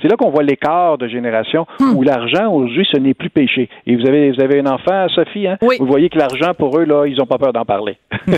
[0.00, 1.96] C'est là qu'on voit l'écart de génération hmm.
[1.96, 3.68] où l'argent, aujourd'hui, ce n'est plus péché.
[3.86, 5.58] Et vous avez, vous avez un enfant, Sophie, hein?
[5.60, 7.98] Vous voyez que l'argent, pour eux, là, ils n'ont pas peur d'en parler.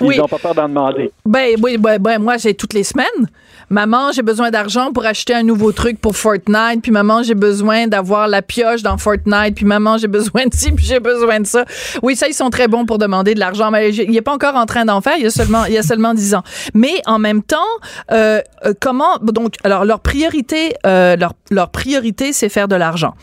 [0.00, 1.10] ils n'ont pas peur d'en demander.
[1.24, 3.28] Ben, oui, ben, ben, moi, j'ai toutes les semaines.
[3.72, 6.82] Maman, j'ai besoin d'argent pour acheter un nouveau truc pour Fortnite.
[6.82, 9.54] Puis maman, j'ai besoin d'avoir la pioche dans Fortnite.
[9.54, 11.64] Puis maman, j'ai besoin de ci, puis j'ai besoin de ça.
[12.02, 13.70] Oui, ça, ils sont très bons pour demander de l'argent.
[13.70, 15.14] Mais il n'est pas encore en train d'en faire.
[15.18, 16.42] Il y a seulement, il y a seulement 10 ans.
[16.74, 17.58] Mais en même temps,
[18.10, 23.14] euh, euh, comment, donc, alors, leur priorité, euh, leur, leur priorité, c'est faire de l'argent.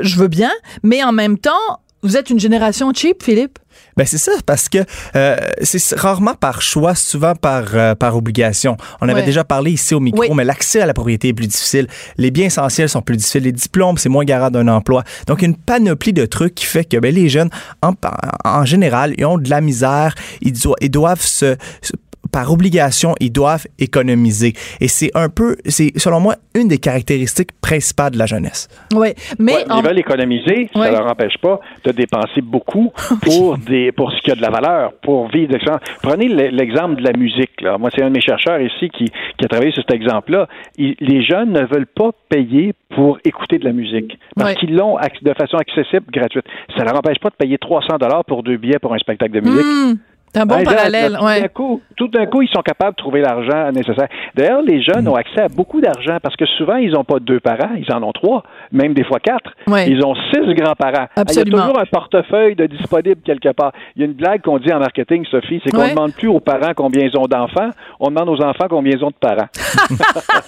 [0.00, 0.50] Je veux bien,
[0.82, 1.52] mais en même temps,
[2.02, 3.58] vous êtes une génération cheap, Philippe?
[3.96, 4.78] Ben c'est ça, parce que
[5.16, 8.76] euh, c'est rarement par choix, souvent par, euh, par obligation.
[9.00, 11.86] On avait déjà parlé ici au micro, mais l'accès à la propriété est plus difficile.
[12.16, 13.44] Les biens essentiels sont plus difficiles.
[13.44, 15.04] Les diplômes, c'est moins garant d'un emploi.
[15.26, 17.50] Donc, une panoplie de trucs qui fait que ben, les jeunes,
[17.82, 17.94] en,
[18.44, 20.14] en général, ils ont de la misère.
[20.40, 21.56] Ils, ils doivent se
[22.32, 24.54] par obligation, ils doivent économiser.
[24.80, 28.68] Et c'est un peu, c'est selon moi, une des caractéristiques principales de la jeunesse.
[28.94, 32.92] Oui, mais ils veulent économiser, ça ne leur empêche pas de dépenser beaucoup
[33.22, 35.52] pour des, pour ce qui a de la valeur, pour vivre.
[36.02, 37.60] Prenez l'exemple de la musique.
[37.60, 37.78] Là.
[37.78, 40.48] Moi, c'est un de mes chercheurs ici qui, qui a travaillé sur cet exemple-là.
[40.78, 45.34] Les jeunes ne veulent pas payer pour écouter de la musique parce qu'ils l'ont de
[45.34, 46.44] façon accessible, gratuite.
[46.76, 49.32] Ça ne leur empêche pas de payer 300 dollars pour deux billets pour un spectacle
[49.32, 49.64] de musique.
[49.64, 49.94] Hmm.
[50.34, 51.18] Un bon parallèle,
[51.96, 54.08] tout d'un coup, ils sont capables de trouver l'argent nécessaire.
[54.34, 57.40] D'ailleurs, les jeunes ont accès à beaucoup d'argent parce que souvent, ils n'ont pas deux
[57.40, 58.42] parents, ils en ont trois,
[58.72, 59.50] même des fois quatre.
[59.86, 61.06] Ils ont six grands-parents.
[61.28, 63.72] Il y a toujours un portefeuille de disponible quelque part.
[63.94, 66.28] Il y a une blague qu'on dit en marketing, Sophie, c'est qu'on ne demande plus
[66.28, 69.48] aux parents combien ils ont d'enfants, on demande aux enfants combien ils ont de parents.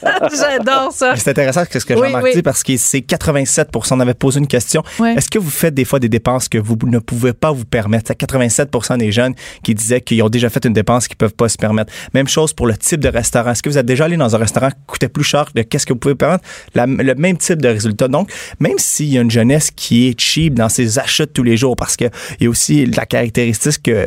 [0.34, 1.14] J'adore ça.
[1.16, 4.82] C'est intéressant ce que Jean-Marc dit parce que c'est 87 On avait posé une question.
[5.16, 8.04] Est-ce que vous faites des fois des dépenses que vous ne pouvez pas vous permettre?
[8.08, 11.34] C'est 87 des jeunes qui qui disaient qu'ils ont déjà fait une dépense qu'ils peuvent
[11.34, 11.92] pas se permettre.
[12.14, 13.50] Même chose pour le type de restaurant.
[13.50, 15.86] Est-ce que vous êtes déjà allé dans un restaurant qui coûtait plus cher de qu'est-ce
[15.86, 16.44] que vous pouvez permettre?
[16.74, 18.08] le même type de résultat.
[18.08, 21.42] Donc, même s'il y a une jeunesse qui est cheap dans ses achats de tous
[21.42, 22.10] les jours, parce qu'il
[22.40, 24.04] y a aussi la caractéristique que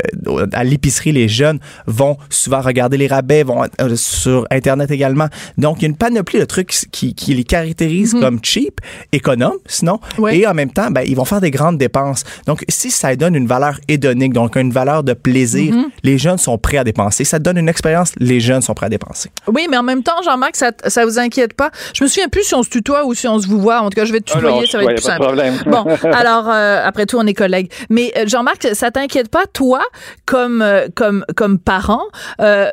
[0.53, 5.27] à l'épicerie, les jeunes vont souvent regarder les rabais, vont euh, sur Internet également.
[5.57, 8.21] Donc, il y a une panoplie de trucs qui, qui les caractérisent mhm.
[8.21, 8.79] comme cheap,
[9.11, 9.99] économe, sinon,
[10.31, 12.23] et en même temps, ben, ils vont faire des grandes dépenses.
[12.45, 15.89] Donc, si ça donne une valeur hédonique, donc une valeur de plaisir, mhm.
[16.03, 17.23] les jeunes sont prêts à dépenser.
[17.23, 19.29] Ça donne une expérience, les jeunes sont prêts à dépenser.
[19.47, 21.71] Oui, mais en même temps, Jean-Marc, ça, ça vous inquiète pas?
[21.93, 23.81] Je me souviens plus si on se tutoie ou si on se vous voit.
[23.81, 25.25] En tout cas, je vais te ah tutoyer, ça va être plus simple.
[25.65, 27.71] Bon, alors, euh, après tout, on est collègues.
[27.89, 29.81] Mais euh, Jean-Marc, ça t'inquiète pas, toi,
[30.25, 32.03] comme, euh, comme, comme parent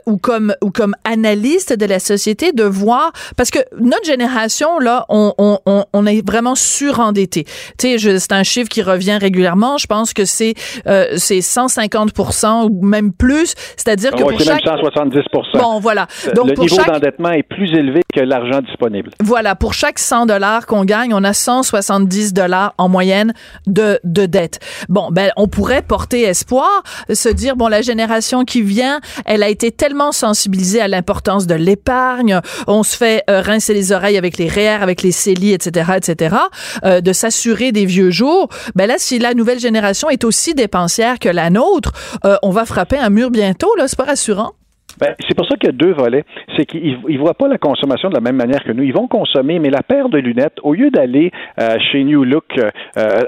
[0.07, 5.07] ou, comme, ou comme analyste de la société, de voir, parce que notre génération, là,
[5.09, 7.45] on, on, on est vraiment surendetté.
[7.79, 9.79] Tu sais, c'est un chiffre qui revient régulièrement.
[9.79, 10.55] Je pense que c'est
[11.17, 12.13] c'est 150
[12.65, 13.55] ou même plus.
[13.77, 14.65] C'est-à-dire que pour chaque...
[14.65, 15.21] même 170
[15.55, 16.07] Bon, voilà.
[16.35, 16.87] Donc, le pour niveau chaque...
[16.87, 19.11] d'endettement est plus élevé que l'argent disponible.
[19.21, 19.55] Voilà.
[19.55, 23.33] Pour chaque 100 dollars qu'on gagne, on a 170 dollars en moyenne
[23.67, 24.61] de, de dette.
[24.89, 26.83] Bon, ben, on pourrait porter espoir,
[27.13, 31.55] se dire, bon, la génération qui vient, elle a été tellement sensibilisée à l'importance de
[31.55, 32.41] l'épargne.
[32.67, 36.37] On se fait euh, rincer les oreilles avec les REER, avec les CELI, etc., etc.,
[36.85, 38.49] euh, de s'assurer des vieux jours.
[38.75, 41.93] Ben là, si la nouvelle génération est aussi dépensière que la nôtre,
[42.25, 43.89] euh, on va frapper un mur bientôt, là.
[43.89, 44.53] C'est pas rassurant.
[45.01, 46.25] Ben, c'est pour ça qu'il y a deux volets.
[46.57, 48.83] C'est qu'ils ne voient pas la consommation de la même manière que nous.
[48.83, 52.45] Ils vont consommer, mais la paire de lunettes, au lieu d'aller euh, chez New Look
[52.59, 52.71] euh,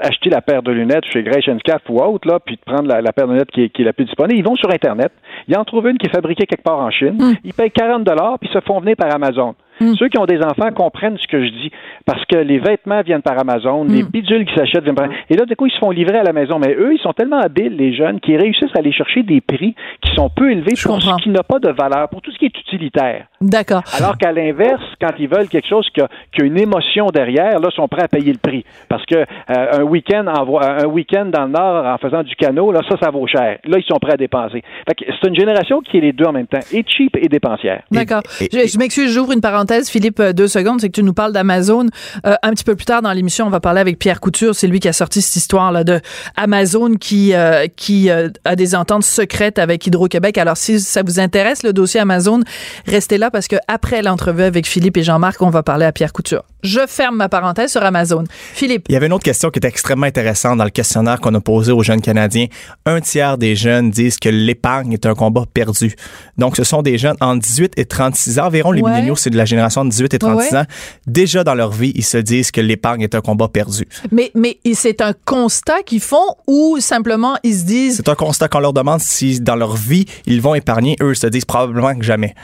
[0.01, 1.23] acheter la paire de lunettes chez
[1.63, 3.85] Cap ou autre, là, puis de prendre la, paire de lunettes qui est, qui est,
[3.85, 5.11] la plus disponible, ils vont sur Internet.
[5.47, 7.17] Ils en trouvent une qui est fabriquée quelque part en Chine.
[7.19, 7.33] Hmm.
[7.43, 9.55] Ils payent 40 dollars puis se font venir par Amazon.
[9.79, 9.93] Hmm.
[9.95, 11.71] Ceux qui ont des enfants comprennent ce que je dis
[12.05, 14.07] parce que les vêtements viennent par Amazon, les hmm.
[14.07, 16.33] bidules qui s'achètent viennent par Et là, du coup, ils se font livrer à la
[16.33, 16.59] maison?
[16.59, 19.75] Mais eux, ils sont tellement habiles, les jeunes, qu'ils réussissent à aller chercher des prix
[20.01, 22.45] qui sont peu élevés pour ce qui n'a pas de valeur, pour tout ce qui
[22.45, 23.27] est utilitaire.
[23.41, 23.83] D'accord.
[23.97, 26.07] Alors qu'à l'inverse, quand ils veulent quelque chose qui a,
[26.39, 28.63] une émotion derrière, là, ils sont prêts à payer le prix.
[28.89, 32.81] Parce que euh, un week-end un week-end dans le Nord en faisant du canot, là,
[32.89, 33.59] ça, ça vaut cher.
[33.65, 34.63] Là, ils sont prêts à dépenser.
[34.87, 37.83] c'est une génération qui est les deux en même temps, et cheap et dépensière.
[37.91, 38.21] D'accord.
[38.39, 41.33] Je, je m'excuse, j'ouvre une parenthèse, Philippe, euh, deux secondes, c'est que tu nous parles
[41.33, 41.87] d'Amazon.
[42.25, 44.55] Euh, un petit peu plus tard dans l'émission, on va parler avec Pierre Couture.
[44.55, 45.99] C'est lui qui a sorti cette histoire là de
[46.35, 47.33] Amazon qui
[47.75, 50.37] qui a des ententes secrètes avec Hydro-Québec.
[50.37, 52.41] Alors si ça vous intéresse le dossier Amazon,
[52.85, 56.13] restez là parce que après l'entrevue avec Philippe et Jean-Marc, on va parler à Pierre
[56.13, 56.43] Couture.
[56.67, 58.25] Je ferme ma parenthèse sur Amazon.
[58.53, 58.87] Philippe.
[58.89, 61.39] Il y avait une autre question qui était extrêmement intéressante dans le questionnaire qu'on a
[61.39, 62.47] posé aux jeunes Canadiens.
[62.85, 65.95] Un tiers des jeunes disent que l'épargne est un combat perdu.
[66.37, 68.47] Donc, ce sont des jeunes en 18 et 36 ans.
[68.47, 70.65] Environ, les milléniaux, c'est de la génération de 18 et 36 ans.
[71.05, 73.87] Déjà dans leur vie, ils se disent que l'épargne est un combat perdu.
[74.11, 77.95] Mais, mais c'est un constat qu'ils font ou simplement ils se disent...
[77.95, 80.97] C'est un constat qu'on leur demande si dans leur vie, ils vont épargner.
[81.01, 82.35] Eux, ils se disent probablement que jamais.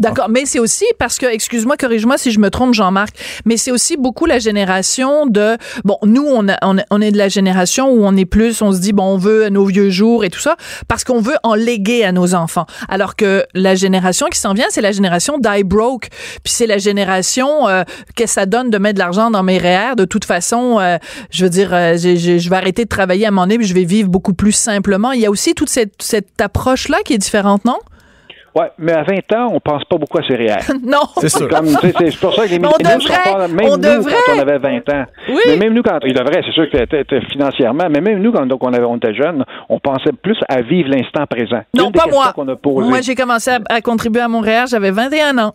[0.00, 3.70] D'accord, mais c'est aussi parce que, excuse-moi, corrige-moi si je me trompe, Jean-Marc, mais c'est
[3.70, 6.46] aussi beaucoup la génération de, bon, nous, on,
[6.90, 9.50] on, est de la génération où on est plus, on se dit, bon, on veut
[9.50, 10.56] nos vieux jours et tout ça,
[10.88, 12.64] parce qu'on veut en léguer à nos enfants.
[12.88, 16.08] Alors que la génération qui s'en vient, c'est la génération die broke,
[16.42, 17.82] puis c'est la génération euh,
[18.16, 19.96] que ça donne de mettre de l'argent dans mes REER.
[19.98, 20.96] De toute façon, euh,
[21.30, 23.84] je veux dire, euh, je vais arrêter de travailler à mon nez, puis je vais
[23.84, 25.12] vivre beaucoup plus simplement.
[25.12, 27.76] Il y a aussi toute cette, cette approche-là qui est différente, non?
[28.54, 30.58] Oui, mais à 20 ans, on pense pas beaucoup à ces REER.
[30.82, 30.98] non.
[31.18, 31.48] C'est C'est
[32.20, 33.48] pour ça que les sont pas...
[33.48, 35.04] Même nous, quand on avait 20 ans.
[35.28, 35.40] Oui.
[35.46, 35.98] Mais même nous, quand...
[36.04, 38.96] Il devrait, c'est sûr que c'était financièrement, mais même nous, quand donc, on, avait, on
[38.96, 41.62] était jeunes, on pensait plus à vivre l'instant présent.
[41.74, 42.32] Non, pas moi.
[42.64, 45.52] Moi, j'ai commencé à, à, contribuer à mon REER, j'avais 21 ans.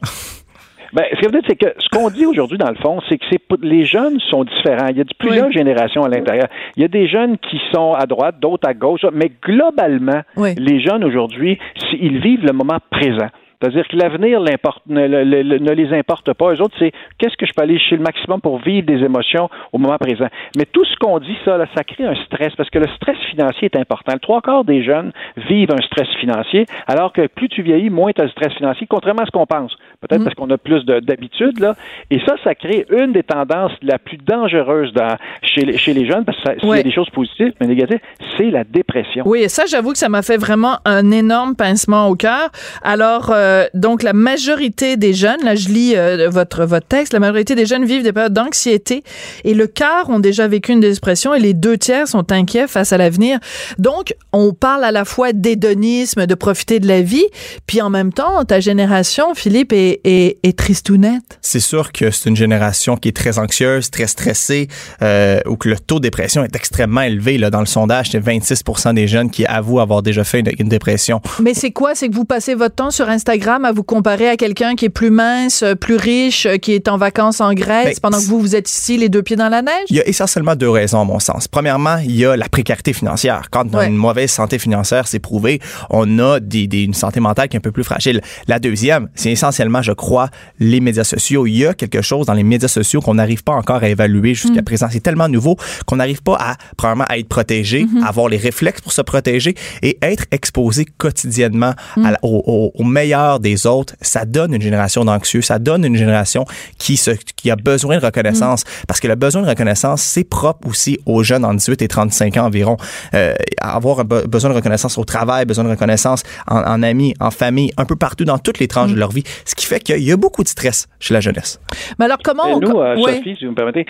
[0.95, 3.17] Ben, ce que vous dites, c'est que ce qu'on dit aujourd'hui, dans le fond, c'est
[3.17, 4.87] que c'est les jeunes sont différents.
[4.87, 6.47] Il y a plusieurs générations à l'intérieur.
[6.77, 10.79] Il y a des jeunes qui sont à droite, d'autres à gauche, mais globalement, les
[10.79, 11.59] jeunes aujourd'hui,
[11.99, 13.27] ils vivent le moment présent.
[13.71, 16.53] C'est-à-dire que l'avenir ne, les importe pas.
[16.53, 19.49] Eux autres, c'est qu'est-ce que je peux aller chez le maximum pour vivre des émotions
[19.73, 20.27] au moment présent.
[20.55, 23.69] Mais tout ce qu'on dit, ça, ça crée un stress parce que le stress financier
[23.73, 24.13] est important.
[24.13, 25.11] Le trois quarts des jeunes
[25.49, 28.87] vivent un stress financier, alors que plus tu vieillis, moins tu as le stress financier,
[28.87, 29.75] contrairement à ce qu'on pense.
[30.01, 30.23] Peut-être mm.
[30.23, 31.73] parce qu'on a plus d'habitude, là.
[32.11, 36.05] Et ça, ça crée une des tendances la plus dangereuse dans, chez, les, chez les
[36.05, 37.99] jeunes, parce que s'il y a des choses positives, mais négatives,
[38.37, 39.23] c'est la dépression.
[39.25, 42.49] Oui, et ça, j'avoue que ça m'a fait vraiment un énorme pincement au cœur.
[42.83, 47.13] Alors, euh, euh, donc la majorité des jeunes, là je lis euh, votre votre texte,
[47.13, 49.03] la majorité des jeunes vivent des périodes d'anxiété
[49.43, 52.91] et le quart ont déjà vécu une dépression et les deux tiers sont inquiets face
[52.93, 53.39] à l'avenir.
[53.77, 57.25] Donc on parle à la fois d'hédonisme, de profiter de la vie,
[57.67, 61.39] puis en même temps ta génération, Philippe, est, est, est tristounette.
[61.41, 64.67] C'est sûr que c'est une génération qui est très anxieuse, très stressée,
[65.01, 67.37] euh, ou que le taux de dépression est extrêmement élevé.
[67.37, 68.63] Là, dans le sondage, c'est 26
[68.93, 71.21] des jeunes qui avouent avoir déjà fait une, dépression.
[71.41, 71.95] Mais c'est quoi?
[71.95, 74.89] C'est que vous passez votre temps sur Instagram à vous comparer à quelqu'un qui est
[74.89, 78.55] plus mince, plus riche, qui est en vacances en Grèce, ben, pendant que vous, vous
[78.55, 79.85] êtes ici, les deux pieds dans la neige?
[79.89, 81.47] Il y a essentiellement deux raisons, à mon sens.
[81.47, 83.49] Premièrement, il y a la précarité financière.
[83.51, 87.49] Quand on a une mauvaise santé financière, c'est prouvé, on a des, une santé mentale
[87.49, 88.21] qui est un peu plus fragile.
[88.47, 91.45] La deuxième, c'est essentiellement, je crois, les médias sociaux.
[91.45, 94.33] Il y a quelque chose dans les médias sociaux qu'on n'arrive pas encore à évaluer
[94.33, 94.65] jusqu'à mm.
[94.65, 94.87] présent.
[94.91, 98.03] C'est tellement nouveau qu'on n'arrive pas à, premièrement, à être protégé, mm-hmm.
[98.03, 102.13] à avoir les réflexes pour se protéger et être exposé quotidiennement mm.
[102.21, 103.95] au, meilleur des autres.
[104.01, 106.45] Ça donne une génération d'anxieux, ça donne une génération
[106.77, 108.85] qui, se, qui a besoin de reconnaissance mm.
[108.87, 112.37] parce que le besoin de reconnaissance, c'est propre aussi aux jeunes en 18 et 35
[112.37, 112.77] ans environ.
[113.13, 117.71] Euh, avoir un besoin de reconnaissance au travail, besoin de reconnaissance en, amis, en famille,
[117.77, 118.99] un peu partout dans toutes les tranches de mm.
[118.99, 121.59] leur vie, ce qui fait qu'il y a beaucoup de stress chez la jeunesse.
[121.99, 122.59] Mais alors comment on...
[122.59, 123.85] Nous, euh, Sophie, si vous me permettez,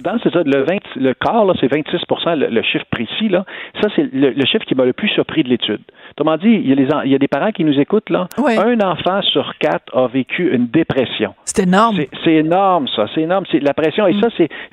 [0.00, 1.98] dans, ça, le, 20, le quart, c'est 26
[2.36, 3.44] le, chiffre précis, là,
[3.80, 5.80] ça c'est le, chiffre qui m'a le plus surpris de l'étude.
[6.12, 8.28] Autrement dit, il y, a les, il y a des parents qui nous écoutent, là.
[8.38, 11.34] Un enfant sur quatre a vécu une dépression.
[11.44, 11.98] C'est énorme.
[12.24, 13.06] C'est énorme, ça.
[13.14, 13.44] C'est énorme.
[13.50, 14.06] C'est la pression.
[14.06, 14.20] Et mm.
[14.20, 14.28] ça,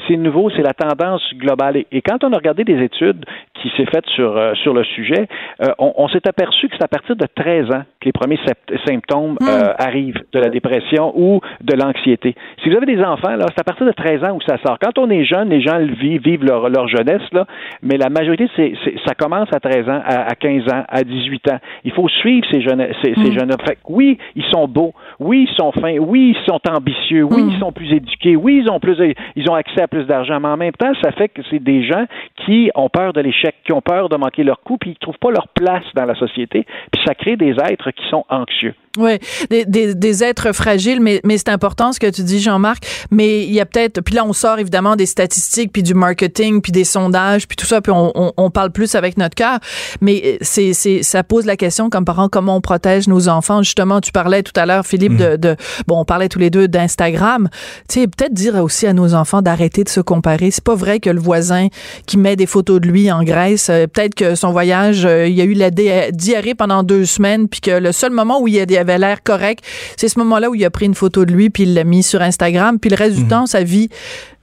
[0.08, 0.50] c'est nouveau.
[0.50, 1.84] C'est la tendance globale.
[1.92, 3.26] Et, quand on a regardé des études
[3.62, 5.28] qui s'est faites sur, euh, sur le sujet,
[5.62, 8.40] euh, on, s'est aperçu que c'est à partir de 13 ans les premiers
[8.88, 9.48] symptômes mm.
[9.48, 12.36] euh, arrivent de la dépression ou de l'anxiété.
[12.64, 14.78] Si vous avez des enfants, là, c'est à partir de 13 ans où ça sort.
[14.80, 17.46] Quand on est jeune, les gens vivent, vivent leur, leur jeunesse, là,
[17.84, 18.74] mais la majorité, c'est
[19.06, 21.60] ça commence à 13 ans, à, à 15 ans, à 18 ans.
[21.84, 23.34] Il faut suivre ces jeunes, ces, mm.
[23.34, 23.76] jeunes hommes.
[23.90, 24.94] oui, ils sont beaux.
[25.20, 25.98] Oui, ils sont fins.
[26.00, 27.24] Oui, ils sont ambitieux.
[27.24, 27.50] Oui, mm.
[27.52, 28.38] ils sont plus éduqués.
[28.38, 28.98] Oui, ils ont plus,
[29.36, 30.40] ils ont accès à plus d'argent.
[30.40, 32.06] Mais en même temps, ça fait que c'est des gens
[32.46, 35.20] qui ont peur de l'échec, qui ont peur de manquer leur coup, puis ils trouvent
[35.20, 36.66] pas leur place dans la société.
[36.92, 38.76] Puis ça crée des êtres qui sont anxieux.
[38.98, 39.20] Oui,
[39.50, 42.86] des, des, des, êtres fragiles, mais, mais c'est important ce que tu dis, Jean-Marc.
[43.12, 46.62] Mais il y a peut-être, puis là on sort évidemment des statistiques, puis du marketing,
[46.62, 49.60] puis des sondages, puis tout ça, puis on, on, on parle plus avec notre cœur.
[50.02, 53.62] Mais euh, c'est, c'est, ça pose la question comme parents, comment on protège nos enfants?
[53.64, 55.18] Justement, tu parlais tout à l'heure, Philippe, mm.
[55.18, 55.56] de, de,
[55.88, 57.50] bon, on parlait tous les deux d'Instagram.
[57.88, 60.52] Tu sais, peut-être dire aussi à nos enfants d'arrêter de se comparer.
[60.52, 61.68] C'est pas vrai que le voisin
[62.06, 65.36] qui met des photos de lui en Grèce, euh, peut-être que son voyage, euh, il
[65.36, 68.56] y a eu la diarrhée pendant deux semaines, puis que le seul moment où il
[68.56, 69.64] y a des avait l'air correct.
[69.96, 72.04] C'est ce moment-là où il a pris une photo de lui puis il l'a mis
[72.04, 72.80] sur Instagram.
[72.80, 73.30] Puis le reste du mhm.
[73.30, 73.90] temps, sa vie,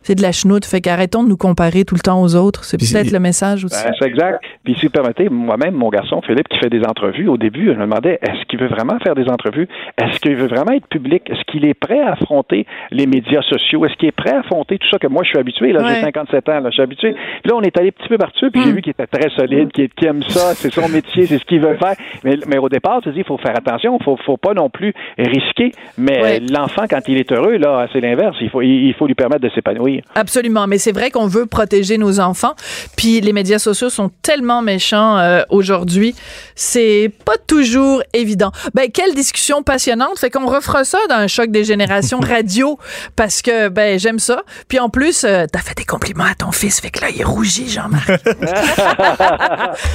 [0.05, 0.65] c'est de la chenoute.
[0.65, 2.65] Fait qu'arrêtons de nous comparer tout le temps aux autres.
[2.65, 3.83] C'est peut-être le message aussi.
[3.85, 4.45] Ben, c'est exact.
[4.63, 7.79] Puis si vous permettez, moi-même, mon garçon Philippe, qui fait des entrevues, au début, je
[7.79, 9.69] me demandais, est-ce qu'il veut vraiment faire des entrevues?
[10.01, 11.29] Est-ce qu'il veut vraiment être public?
[11.29, 13.85] Est-ce qu'il est prêt à affronter les médias sociaux?
[13.87, 15.73] Est-ce qu'il est prêt à affronter tout ça que moi, je suis habitué?
[15.73, 17.13] Là, j'ai 57 ans, là, je suis habitué.
[17.13, 18.75] Puis là, on est allé un petit peu partout, puis j'ai hmm.
[18.75, 21.77] vu qu'il était très solide, qu'il aime ça, c'est son métier, c'est ce qu'il veut
[21.77, 21.95] faire.
[22.25, 24.69] Mais, mais au départ, tu dis, il faut faire attention, il faut, faut pas non
[24.69, 25.73] plus risquer.
[25.97, 28.37] Mais l'enfant, quand il est heureux, là, c'est l'inverse.
[28.41, 29.94] Il faut, il faut lui permettre de s'épanouir.
[30.15, 32.55] Absolument mais c'est vrai qu'on veut protéger nos enfants.
[32.97, 36.15] Puis les médias sociaux sont tellement méchants euh, aujourd'hui,
[36.55, 38.51] c'est pas toujours évident.
[38.75, 40.19] Ben quelle discussion passionnante.
[40.19, 42.79] Fait qu'on refera ça dans un choc des générations radio
[43.17, 44.43] parce que ben j'aime ça.
[44.69, 47.25] Puis en plus, euh, t'as fait des compliments à ton fils, fait que là il
[47.25, 48.09] rougit, Jean-Marc.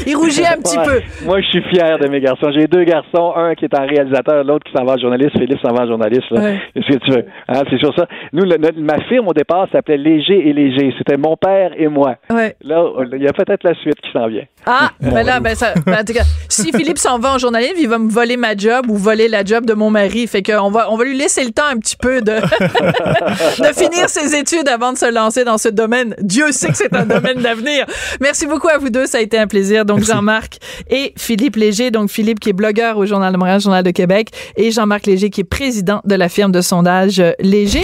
[0.08, 1.02] il rougit un petit peu.
[1.26, 2.52] Moi, je suis fier de mes garçons.
[2.54, 5.32] J'ai deux garçons, un qui est un réalisateur, l'autre qui s'en va en journaliste.
[5.32, 6.28] Philippe s'en va en journaliste.
[6.30, 7.26] Qu'est-ce que tu veux?
[7.48, 8.08] Hein, C'est sur ça.
[8.34, 8.46] Nous,
[8.78, 10.94] ma firme au départ s'appelait Léger et Léger.
[10.98, 12.16] C'était mon père et moi.
[12.30, 14.46] Là, il y a peut-être la suite qui s'en vient.
[14.66, 17.78] Ah, ben là, ben ça, ben, en tout cas, si Philippe s'en va en journalisme,
[17.80, 20.28] il va me voler ma job ou voler la job de mon mari.
[20.28, 24.10] Fait qu'on va, on va lui laisser le temps un petit peu de, de finir
[24.10, 26.16] ses études avant de se lancer dans ce domaine.
[26.22, 27.86] Dieu sait que c'est un domaine d'avenir.
[28.22, 29.06] Merci beaucoup à vous deux.
[29.06, 29.86] Ça a été un plaisir.
[29.86, 30.58] Donc, Jean-Marc
[30.90, 31.92] et Philippe Léger.
[31.92, 35.30] Donc, Philippe qui est blogueur au Journal de Montréal, Journal de Québec et Jean-Marc Léger
[35.30, 37.84] qui est président de la firme de sondage Léger.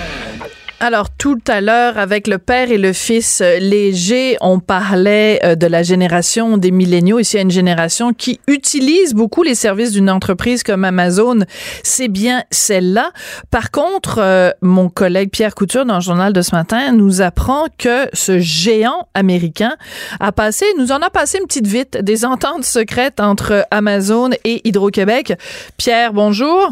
[0.83, 5.53] Alors tout à l'heure, avec le père et le fils euh, léger, on parlait euh,
[5.53, 7.19] de la génération des milléniaux.
[7.19, 11.37] Ici, il y a une génération qui utilise beaucoup les services d'une entreprise comme Amazon.
[11.83, 13.11] C'est bien celle-là.
[13.51, 17.67] Par contre, euh, mon collègue Pierre Couture, dans le journal de ce matin, nous apprend
[17.77, 19.75] que ce géant américain
[20.19, 24.67] a passé, nous en a passé une petite vite, des ententes secrètes entre Amazon et
[24.67, 25.33] Hydro-Québec.
[25.77, 26.71] Pierre, bonjour.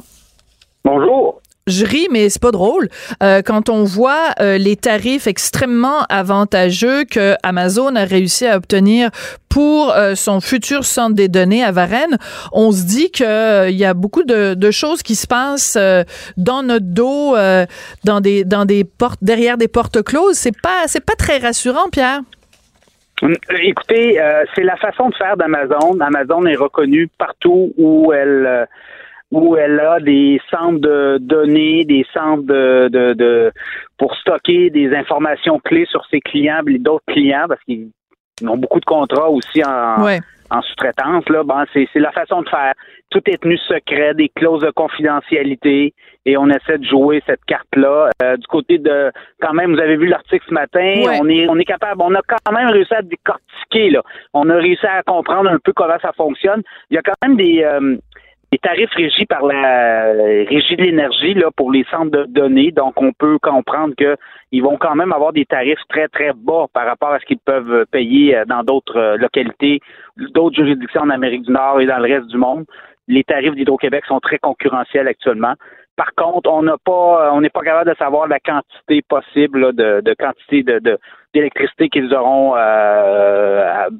[0.83, 1.41] Bonjour.
[1.69, 2.89] Je ris, mais c'est pas drôle.
[3.23, 9.09] Euh, quand on voit euh, les tarifs extrêmement avantageux que Amazon a réussi à obtenir
[9.49, 12.17] pour euh, son futur centre des données à Varennes,
[12.51, 15.77] on se dit qu'il y a beaucoup de, choses qui se passent
[16.37, 17.35] dans notre dos,
[18.03, 20.35] dans des dans des portes derrière des portes closes.
[20.35, 22.21] C'est pas c'est pas très rassurant, Pierre.
[23.61, 24.21] Écoutez,
[24.53, 25.99] c'est la façon de faire d'Amazon.
[25.99, 28.67] Amazon est reconnue partout où elle
[29.31, 33.51] où elle a des centres de données, des centres de, de, de
[33.97, 37.89] pour stocker des informations clés sur ses clients et d'autres clients parce qu'ils
[38.47, 40.03] ont beaucoup de contrats aussi en,
[40.49, 41.27] en sous-traitance.
[41.29, 42.73] Là, bon, c'est, la façon de faire.
[43.11, 48.11] Tout est tenu secret, des clauses de confidentialité, et on essaie de jouer cette carte-là.
[48.21, 49.11] Euh, du côté de,
[49.41, 52.21] quand même, vous avez vu l'article ce matin, on est, on est capable, on a
[52.27, 54.03] quand même réussi à décortiquer là.
[54.33, 56.61] On a réussi à comprendre un peu comment ça fonctionne.
[56.91, 57.97] Il y a quand même des, euh,
[58.51, 60.11] les tarifs régis par la
[60.47, 64.17] régie de l'énergie là pour les centres de données, donc on peut comprendre que
[64.51, 67.39] ils vont quand même avoir des tarifs très très bas par rapport à ce qu'ils
[67.39, 69.79] peuvent payer euh, dans d'autres euh, localités,
[70.17, 72.65] d'autres juridictions en Amérique du Nord et dans le reste du monde.
[73.07, 75.53] Les tarifs d'Hydro-Québec sont très concurrentiels actuellement.
[75.95, 79.73] Par contre, on n'a pas, euh, on n'est pas capable de savoir la quantité possible
[79.73, 80.97] de, de, quantité de,
[81.33, 82.55] d'électricité qu'ils auront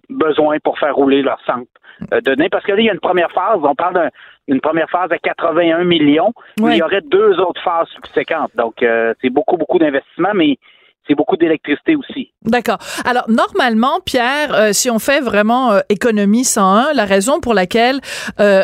[0.10, 1.70] besoin pour faire rouler leur centre
[2.12, 2.50] de données.
[2.50, 3.60] Parce que là, il y a une première phase.
[3.64, 4.10] On parle
[4.48, 6.34] d'une première phase à 81 millions.
[6.60, 8.52] Mais il y aurait deux autres phases subséquentes.
[8.56, 10.58] Donc, euh, c'est beaucoup, beaucoup d'investissement, mais
[11.10, 12.32] c'est beaucoup d'électricité aussi.
[12.46, 12.78] D'accord.
[13.04, 18.00] Alors normalement, Pierre, euh, si on fait vraiment euh, économie 101, la raison pour laquelle
[18.40, 18.64] euh,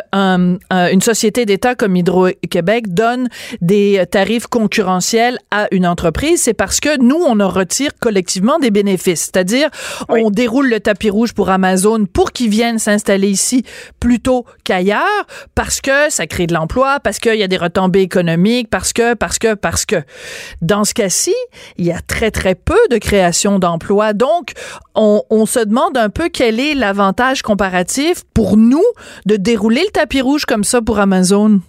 [0.72, 3.28] une société d'État comme Hydro-Québec donne
[3.62, 8.72] des tarifs concurrentiels à une entreprise, c'est parce que nous, on en retire collectivement des
[8.72, 9.22] bénéfices.
[9.22, 9.70] C'est-à-dire,
[10.08, 13.64] on déroule le tapis rouge pour Amazon pour qu'ils viennent s'installer ici
[14.00, 15.26] plutôt qu'ailleurs,
[15.56, 19.16] parce que ça crée de l'emploi, parce qu'il y a des retombées économiques, parce que,
[19.16, 19.98] parce que, parce que.
[20.62, 21.36] Dans ce cas-ci,
[21.78, 24.14] il y a très très peu de création d'emplois.
[24.14, 24.52] Donc,
[24.94, 28.84] on, se demande un peu quel est l'avantage comparatif pour nous
[29.26, 31.62] de dérouler le tapis rouge comme ça pour Amazon.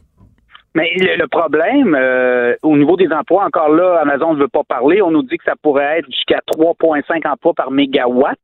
[0.74, 5.00] Mais le, problème, euh, au niveau des emplois, encore là, Amazon ne veut pas parler.
[5.00, 8.38] On nous dit que ça pourrait être jusqu'à 3,5 emplois par mégawatt.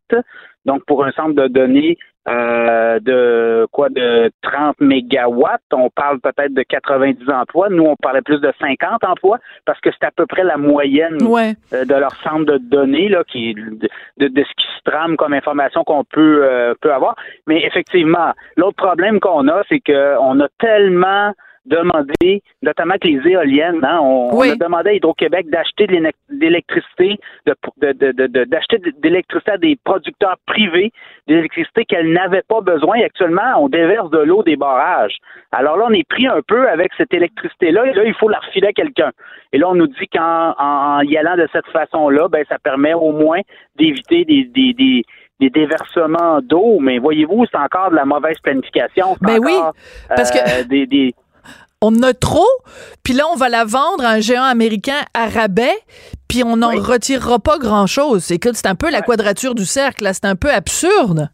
[0.64, 1.98] Donc, pour un centre de données
[2.28, 7.68] euh, de quoi de 30 mégawatts, on parle peut-être de 90 emplois.
[7.68, 11.18] Nous, on parlait plus de 50 emplois parce que c'est à peu près la moyenne
[11.20, 13.88] euh, de leur centre de données là, qui de,
[14.28, 17.16] de, ce qui se trame comme information qu'on peut euh, peut avoir.
[17.48, 21.32] Mais effectivement, l'autre problème qu'on a, c'est qu'on a tellement
[21.66, 28.78] demandé, notamment que les éoliennes, hein, on, a demandé à Hydro-Québec d'acheter de l'électricité, d'acheter
[28.78, 30.92] de, d'électricité à des producteurs privés,
[31.28, 32.96] d'électricité qu'elles n'avaient pas besoin.
[32.96, 35.16] Et actuellement, on déverse de l'eau des barrages.
[35.52, 38.38] Alors là, on est pris un peu avec cette électricité-là, et là, il faut la
[38.38, 39.10] refiler à quelqu'un.
[39.52, 42.94] Et là, on nous dit qu'en en, y allant de cette façon-là, ben, ça permet
[42.94, 43.40] au moins
[43.76, 45.04] d'éviter des, des, des
[45.40, 49.16] des déversements d'eau, mais voyez-vous, c'est encore de la mauvaise planification.
[49.20, 49.56] Ben oui,
[50.08, 51.12] parce que euh, des, des,
[51.82, 52.48] on a trop,
[53.04, 55.76] puis là, on va la vendre à un géant américain à rabais,
[56.28, 58.22] puis on n'en retirera pas grand-chose.
[58.22, 61.28] C'est c'est un peu la quadrature du cercle, là, c'est un peu absurde.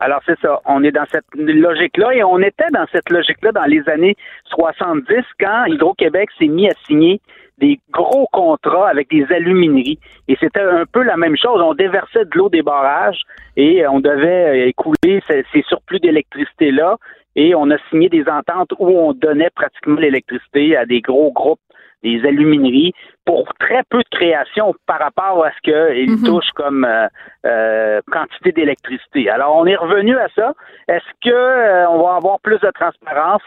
[0.00, 0.60] Alors, c'est ça.
[0.64, 4.16] On est dans cette logique-là et on était dans cette logique-là dans les années
[4.46, 5.04] 70
[5.38, 7.20] quand Hydro-Québec s'est mis à signer
[7.58, 9.98] des gros contrats avec des alumineries.
[10.26, 11.60] Et c'était un peu la même chose.
[11.62, 13.20] On déversait de l'eau des barrages
[13.56, 16.96] et on devait écouler ces surplus d'électricité-là
[17.36, 21.60] et on a signé des ententes où on donnait pratiquement l'électricité à des gros groupes,
[22.02, 22.92] des alumineries,
[23.24, 26.24] pour très peu de création par rapport à ce qu'ils mhm.
[26.24, 27.06] touchent comme euh,
[27.46, 29.28] euh, quantité d'électricité.
[29.28, 30.54] Alors, on est revenu à ça.
[30.88, 33.42] Est-ce que euh, on va avoir plus de transparence?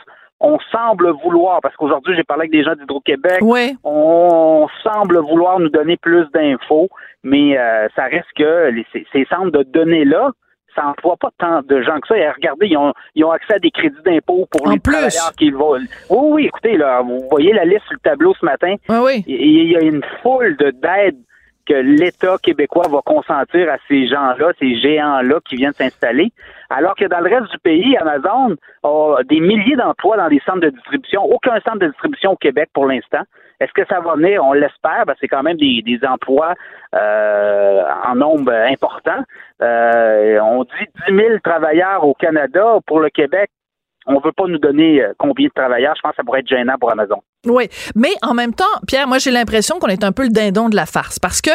[0.45, 3.39] on semble vouloir, parce qu'aujourd'hui j'ai parlé avec des gens d'Hydro-Québec,
[3.85, 6.89] on semble vouloir nous donner plus d'infos,
[7.23, 7.55] mais
[7.95, 8.69] ça reste que
[9.13, 10.31] ces centres de données-là,
[10.75, 12.17] ça n'emploie pas tant de gens que ça.
[12.17, 15.55] Et regardez, ils ont, ils ont accès à des crédits d'impôt pour les travailleurs qu'ils
[15.55, 15.73] vont.
[15.73, 18.75] Oui, oui, écoutez, là, vous voyez la liste sur le tableau ce matin?
[18.89, 21.19] Oui, Il y a une foule d'aides
[21.65, 26.31] que l'État québécois va consentir à ces gens-là, ces géants-là qui viennent s'installer,
[26.69, 30.59] alors que dans le reste du pays, Amazon a des milliers d'emplois dans les centres
[30.59, 33.21] de distribution, aucun centre de distribution au Québec pour l'instant.
[33.63, 34.43] Est-ce que ça va venir?
[34.43, 36.53] On l'espère, c'est quand même des, emplois
[36.93, 39.23] euh, en nombre important.
[39.61, 42.79] Euh, on dit 10 000 travailleurs au Canada.
[42.85, 43.49] Pour le Québec,
[44.05, 45.95] on ne veut pas nous donner euh, combien de travailleurs.
[45.95, 47.23] Je pense que ça pourrait être gênant pour Amazon.
[47.45, 50.69] Oui, mais en même temps, Pierre, moi j'ai l'impression qu'on est un peu le dindon
[50.69, 51.49] de la farce parce que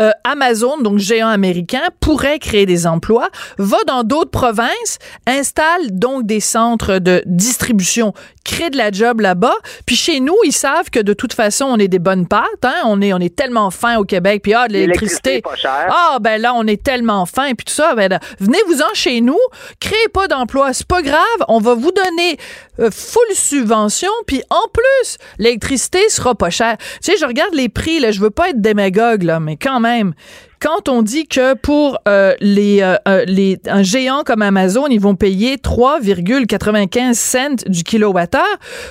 [0.00, 6.26] euh, Amazon, donc géant américain, pourrait créer des emplois, va dans d'autres provinces, installe donc
[6.26, 9.54] des centres de distribution, crée de la job là-bas,
[9.86, 12.74] puis chez nous, ils savent que de toute façon, on est des bonnes pâtes, hein,
[12.86, 16.52] on est on est tellement fin au Québec, puis ah de l'électricité, ah ben là
[16.56, 19.38] on est tellement fin, puis tout ça, ben venez-vous-en chez nous,
[19.78, 22.38] créez pas d'emplois, c'est pas grave, on va vous donner
[22.80, 26.76] euh, full subvention, puis en plus l'électricité sera pas chère.
[26.78, 29.80] Tu sais, je regarde les prix, là, je veux pas être démagogue, là, mais quand
[29.80, 30.14] même,
[30.60, 35.00] quand on dit que pour euh, les, euh, euh, les un géant comme Amazon, ils
[35.00, 38.42] vont payer 3,95 cents du kilowattheure,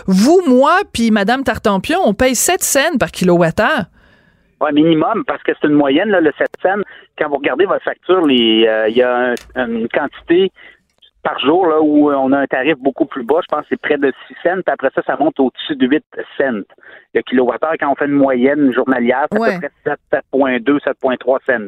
[0.06, 3.86] vous, moi, puis Madame Tartampion, on paye 7 cents par kilowattheure.
[4.62, 6.82] Oui, minimum, parce que c'est une moyenne, là, le 7 cents.
[7.18, 10.52] Quand vous regardez votre facture, il y a une quantité
[11.28, 13.40] par jour là, où on a un tarif beaucoup plus bas.
[13.42, 14.62] Je pense que c'est près de 6 cents.
[14.66, 16.04] Puis après ça, ça monte au-dessus de 8
[16.38, 16.64] cents.
[17.14, 21.68] Le kilowattheure, quand on fait une moyenne journalière, c'est à peu près 7,2, 7,3 cents.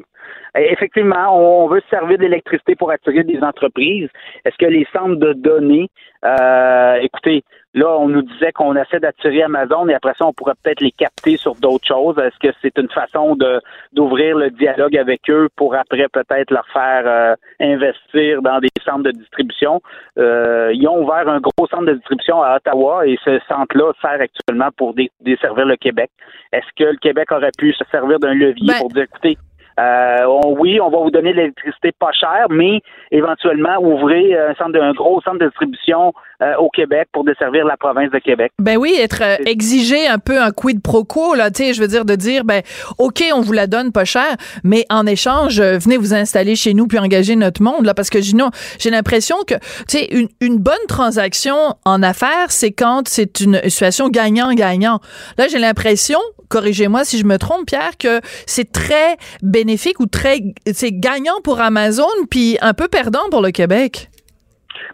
[0.55, 4.09] effectivement, on veut se servir d'électricité pour attirer des entreprises.
[4.45, 5.89] Est-ce que les centres de données,
[6.23, 7.43] euh, écoutez,
[7.75, 10.91] Là, on nous disait qu'on essaie d'attirer Amazon et après ça, on pourrait peut-être les
[10.91, 12.17] capter sur d'autres choses.
[12.17, 13.61] Est-ce que c'est une façon de
[13.93, 19.03] d'ouvrir le dialogue avec eux pour après peut-être leur faire euh, investir dans des centres
[19.03, 19.81] de distribution?
[20.17, 24.19] Euh, ils ont ouvert un gros centre de distribution à Ottawa et ce centre-là sert
[24.19, 26.09] actuellement pour desservir le Québec.
[26.51, 29.37] Est-ce que le Québec aurait pu se servir d'un levier ben pour dire, écoutez,
[29.79, 30.25] euh,
[30.59, 34.93] oui, on va vous donner de l'électricité pas chère, mais éventuellement ouvrir un, centre, un
[34.93, 38.51] gros centre de distribution euh, au Québec pour desservir la province de Québec.
[38.59, 41.81] Ben oui, être euh, exigé un peu un quid pro quo là, tu sais, je
[41.81, 42.61] veux dire de dire ben
[42.97, 46.87] OK, on vous la donne pas cher, mais en échange, venez vous installer chez nous
[46.87, 48.49] puis engager notre monde là parce que sinon,
[48.79, 49.55] j'ai l'impression que
[49.87, 51.55] tu sais une, une bonne transaction
[51.85, 54.99] en affaires, c'est quand c'est une situation gagnant-gagnant.
[55.37, 56.19] Là, j'ai l'impression,
[56.49, 61.61] corrigez-moi si je me trompe Pierre que c'est très bénéfique ou très c'est gagnant pour
[61.61, 64.09] Amazon puis un peu perdant pour le Québec?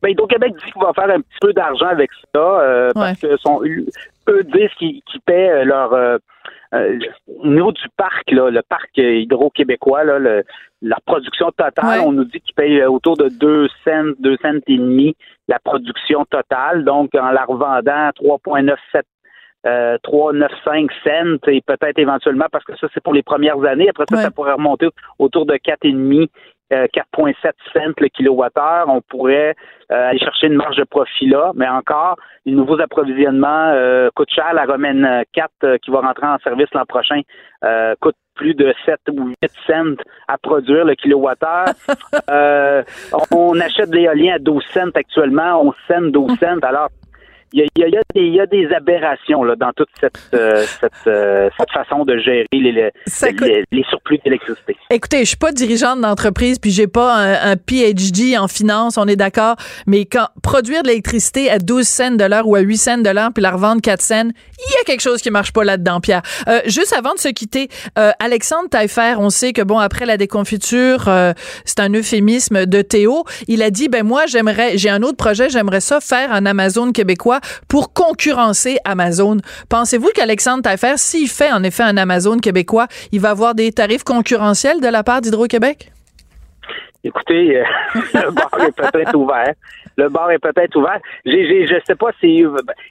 [0.02, 3.38] Ben, Hydro-Québec dit qu'il va faire un petit peu d'argent avec ça euh, parce que
[3.38, 6.18] son, eux disent qu'ils paient euh, leur euh,
[7.28, 10.44] au niveau du parc, là, le parc hydro-québécois, là, le,
[10.82, 14.78] la production totale, on nous dit qu'ils payent autour de 2 cents, 2 cents et
[14.78, 15.16] demi
[15.48, 19.04] la production totale, donc en la revendant à 3,97
[19.66, 23.64] euh, 3, 9, 5 cents et peut-être éventuellement parce que ça c'est pour les premières
[23.64, 23.90] années.
[23.90, 24.88] Après ça, ça pourrait remonter
[25.20, 26.30] autour de 4,5
[26.74, 28.86] euh, 4,7 cents le kilowattheure.
[28.88, 29.56] On pourrait
[29.92, 34.32] euh, aller chercher une marge de profit là, mais encore, les nouveaux approvisionnements euh, coûtent
[34.34, 34.54] cher.
[34.54, 37.22] La Romaine 4 euh, qui va rentrer en service l'an prochain
[38.00, 41.66] coûte plus de 7 ou 8 cents à produire le kilowattheure.
[43.32, 46.60] on achète de l'éolien à 12 cents actuellement, 11 cents, 12 cents.
[46.62, 46.90] Alors,
[47.54, 50.66] il y a, des, aberrations là, dans toute cette, euh,
[51.08, 52.92] euh, cette, façon de gérer les,
[53.72, 54.76] les, surplus d'électricité.
[54.90, 59.16] Écoutez, je suis pas dirigeante d'entreprise, puis j'ai pas un, PhD en finance, on est
[59.16, 59.56] d'accord,
[59.88, 63.10] mais quand produire de l'électricité à 12 cents de l'heure ou à 8 cents de
[63.10, 66.02] l'heure, puis la revendre 4 cents, il y a quelque chose qui marche pas là-dedans,
[66.02, 66.24] Pierre.
[66.48, 71.10] Euh, juste avant de se quitter, Alexandre Taillefer, on sait que bon, après la déconfiture,
[71.64, 75.50] c'est un euphémisme de Théo, il a dit, ben moi, j'aimerais, j'ai un autre projet,
[75.50, 77.35] j'aimerais ça faire un Amazon québécois
[77.68, 79.38] pour concurrencer Amazon.
[79.70, 84.04] Pensez-vous qu'Alexandre Taillefer, s'il fait en effet un Amazon québécois, il va avoir des tarifs
[84.04, 85.92] concurrentiels de la part d'Hydro-Québec?
[87.06, 87.64] Écoutez, euh,
[88.16, 89.54] le bar est peut-être ouvert.
[89.96, 91.00] Le bar est peut-être ouvert.
[91.24, 92.44] J'ai, je sais pas si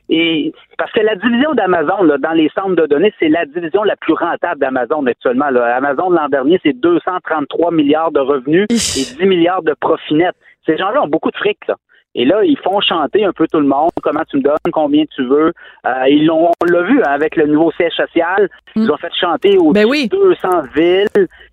[0.09, 3.97] et parce que la division d'Amazon dans les centres de données, c'est la division la
[3.97, 5.47] plus rentable d'Amazon actuellement.
[5.47, 10.35] Amazon l'an dernier, c'est 233 milliards de revenus et 10 milliards de profit net.
[10.65, 11.75] Ces gens-là ont beaucoup de fric là.
[12.15, 13.91] Et là, ils font chanter un peu tout le monde.
[14.03, 15.53] Comment tu me donnes, combien tu veux.
[15.87, 18.49] Euh, ils l'ont, on l'a vu hein, avec le nouveau siège social.
[18.77, 18.91] Ils mm.
[18.91, 20.09] ont fait chanter aux ben oui.
[20.09, 21.09] 200 villes.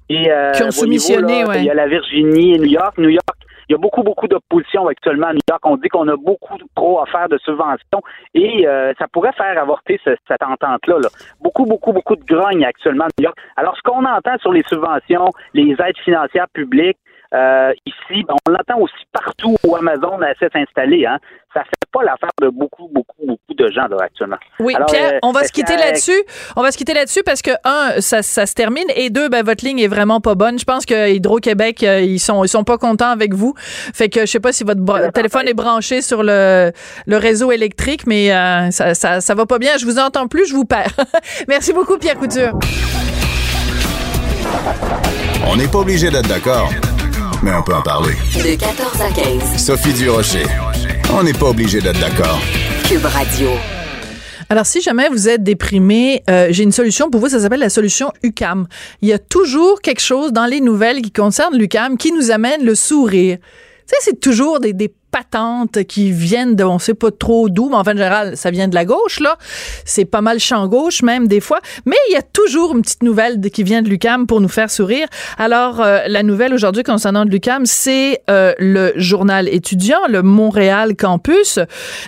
[0.10, 2.98] Et, euh, Qui ont soumissionné, Il y a la Virginie et New York.
[2.98, 3.38] New York,
[3.72, 5.62] il y a beaucoup, beaucoup d'opposition actuellement à New York.
[5.64, 8.02] On dit qu'on a beaucoup trop à faire de subventions
[8.34, 11.00] et euh, ça pourrait faire avorter cette entente-là.
[11.00, 11.08] Là.
[11.40, 13.38] Beaucoup, beaucoup, beaucoup de grogne actuellement à New York.
[13.56, 16.98] Alors, ce qu'on entend sur les subventions, les aides financières publiques,
[17.34, 21.06] euh, ici, ben, on l'entend aussi partout où Amazon essaie de s'installer.
[21.06, 21.18] Hein.
[21.54, 24.38] Ça fait pas l'affaire de beaucoup, beaucoup, beaucoup de gens là, actuellement.
[24.60, 26.24] Oui, Pierre, euh, on va se quitter là-dessus.
[26.58, 29.44] On va se quitter là-dessus parce que un, ça, ça se termine et deux, ben
[29.44, 30.60] votre ligne est vraiment pas bonne.
[30.60, 33.54] Je pense que Hydro-Québec, euh, ils sont, ils sont pas contents avec vous.
[33.58, 36.72] Fait que je sais pas si votre téléphone est branché sur le,
[37.06, 38.30] le réseau électrique, mais
[38.72, 39.78] ça, ça, ça va pas bien.
[39.78, 40.96] Je vous entends plus, je vous perds.
[41.48, 42.58] Merci beaucoup, Pierre Couture.
[45.48, 46.70] On n'est pas obligé d'être d'accord
[47.44, 48.14] mais on peut en parler.
[48.36, 49.58] De 14 à 15.
[49.58, 50.44] Sophie Durocher.
[51.14, 52.40] On n'est pas obligé d'être d'accord.
[52.88, 53.50] Cube Radio.
[54.50, 57.30] Alors, si jamais vous êtes déprimé, euh, j'ai une solution pour vous.
[57.30, 58.68] Ça s'appelle la solution UCAM.
[59.02, 62.64] Il y a toujours quelque chose dans les nouvelles qui concernent l'UCAM qui nous amène
[62.64, 63.38] le sourire.
[63.38, 63.44] Tu
[63.88, 67.76] sais, c'est toujours des, des patentes qui viennent de on sait pas trop d'où, mais
[67.76, 69.38] en fait, en général, ça vient de la gauche, là.
[69.86, 71.60] C'est pas mal champ gauche, même, des fois.
[71.86, 74.72] Mais il y a toujours une petite nouvelle qui vient de l'UCAM pour nous faire
[74.72, 75.08] sourire.
[75.38, 81.60] Alors, euh, la nouvelle aujourd'hui concernant l'UCAM, c'est euh, le journal étudiant, le Montréal Campus,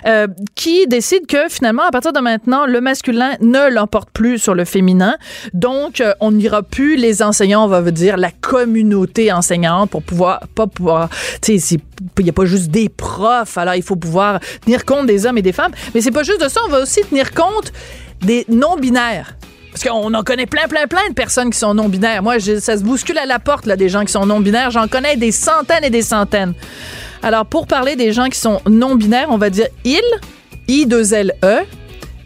[0.06, 4.54] euh, qui décide que finalement, à partir de maintenant, le masculin ne l'emporte plus sur
[4.54, 5.16] le féminin.
[5.52, 10.66] Donc, on n'ira plus, les enseignants, on va dire, la communauté enseignante pour pouvoir, pas
[10.66, 11.08] pouvoir,
[11.42, 11.76] tu sais,
[12.18, 15.38] il n'y a pas juste des profs, alors il faut pouvoir tenir compte des hommes
[15.38, 15.72] et des femmes.
[15.94, 17.72] Mais c'est pas juste de ça, on va aussi tenir compte
[18.20, 19.36] des non-binaires.
[19.70, 22.22] Parce qu'on en connaît plein, plein, plein de personnes qui sont non-binaires.
[22.22, 24.70] Moi, ça se bouscule à la porte, là, des gens qui sont non-binaires.
[24.70, 26.54] J'en connais des centaines et des centaines.
[27.24, 30.00] Alors, pour parler des gens qui sont non-binaires, on va dire il,
[30.68, 31.64] I-2-L-E,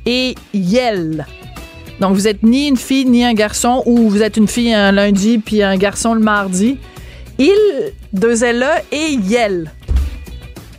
[0.04, 1.26] et yel.
[2.00, 4.92] Donc, vous êtes ni une fille ni un garçon, ou vous êtes une fille un
[4.92, 6.78] lundi puis un garçon le mardi.
[7.38, 9.70] Il, deux L -E et Yel.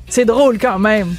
[0.10, 1.16] C'est drôle quand même.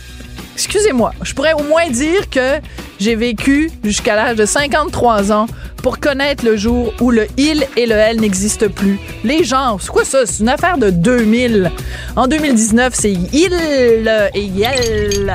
[0.54, 2.60] Excusez-moi, je pourrais au moins dire que
[2.98, 5.46] j'ai vécu jusqu'à l'âge de 53 ans
[5.82, 8.98] pour connaître le jour où le il et le elle n'existent plus.
[9.24, 10.26] Les gens, c'est quoi ça?
[10.26, 11.72] C'est une affaire de 2000.
[12.16, 13.54] En 2019, c'est il
[14.34, 15.32] et yel.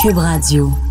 [0.00, 0.85] Cube Radio.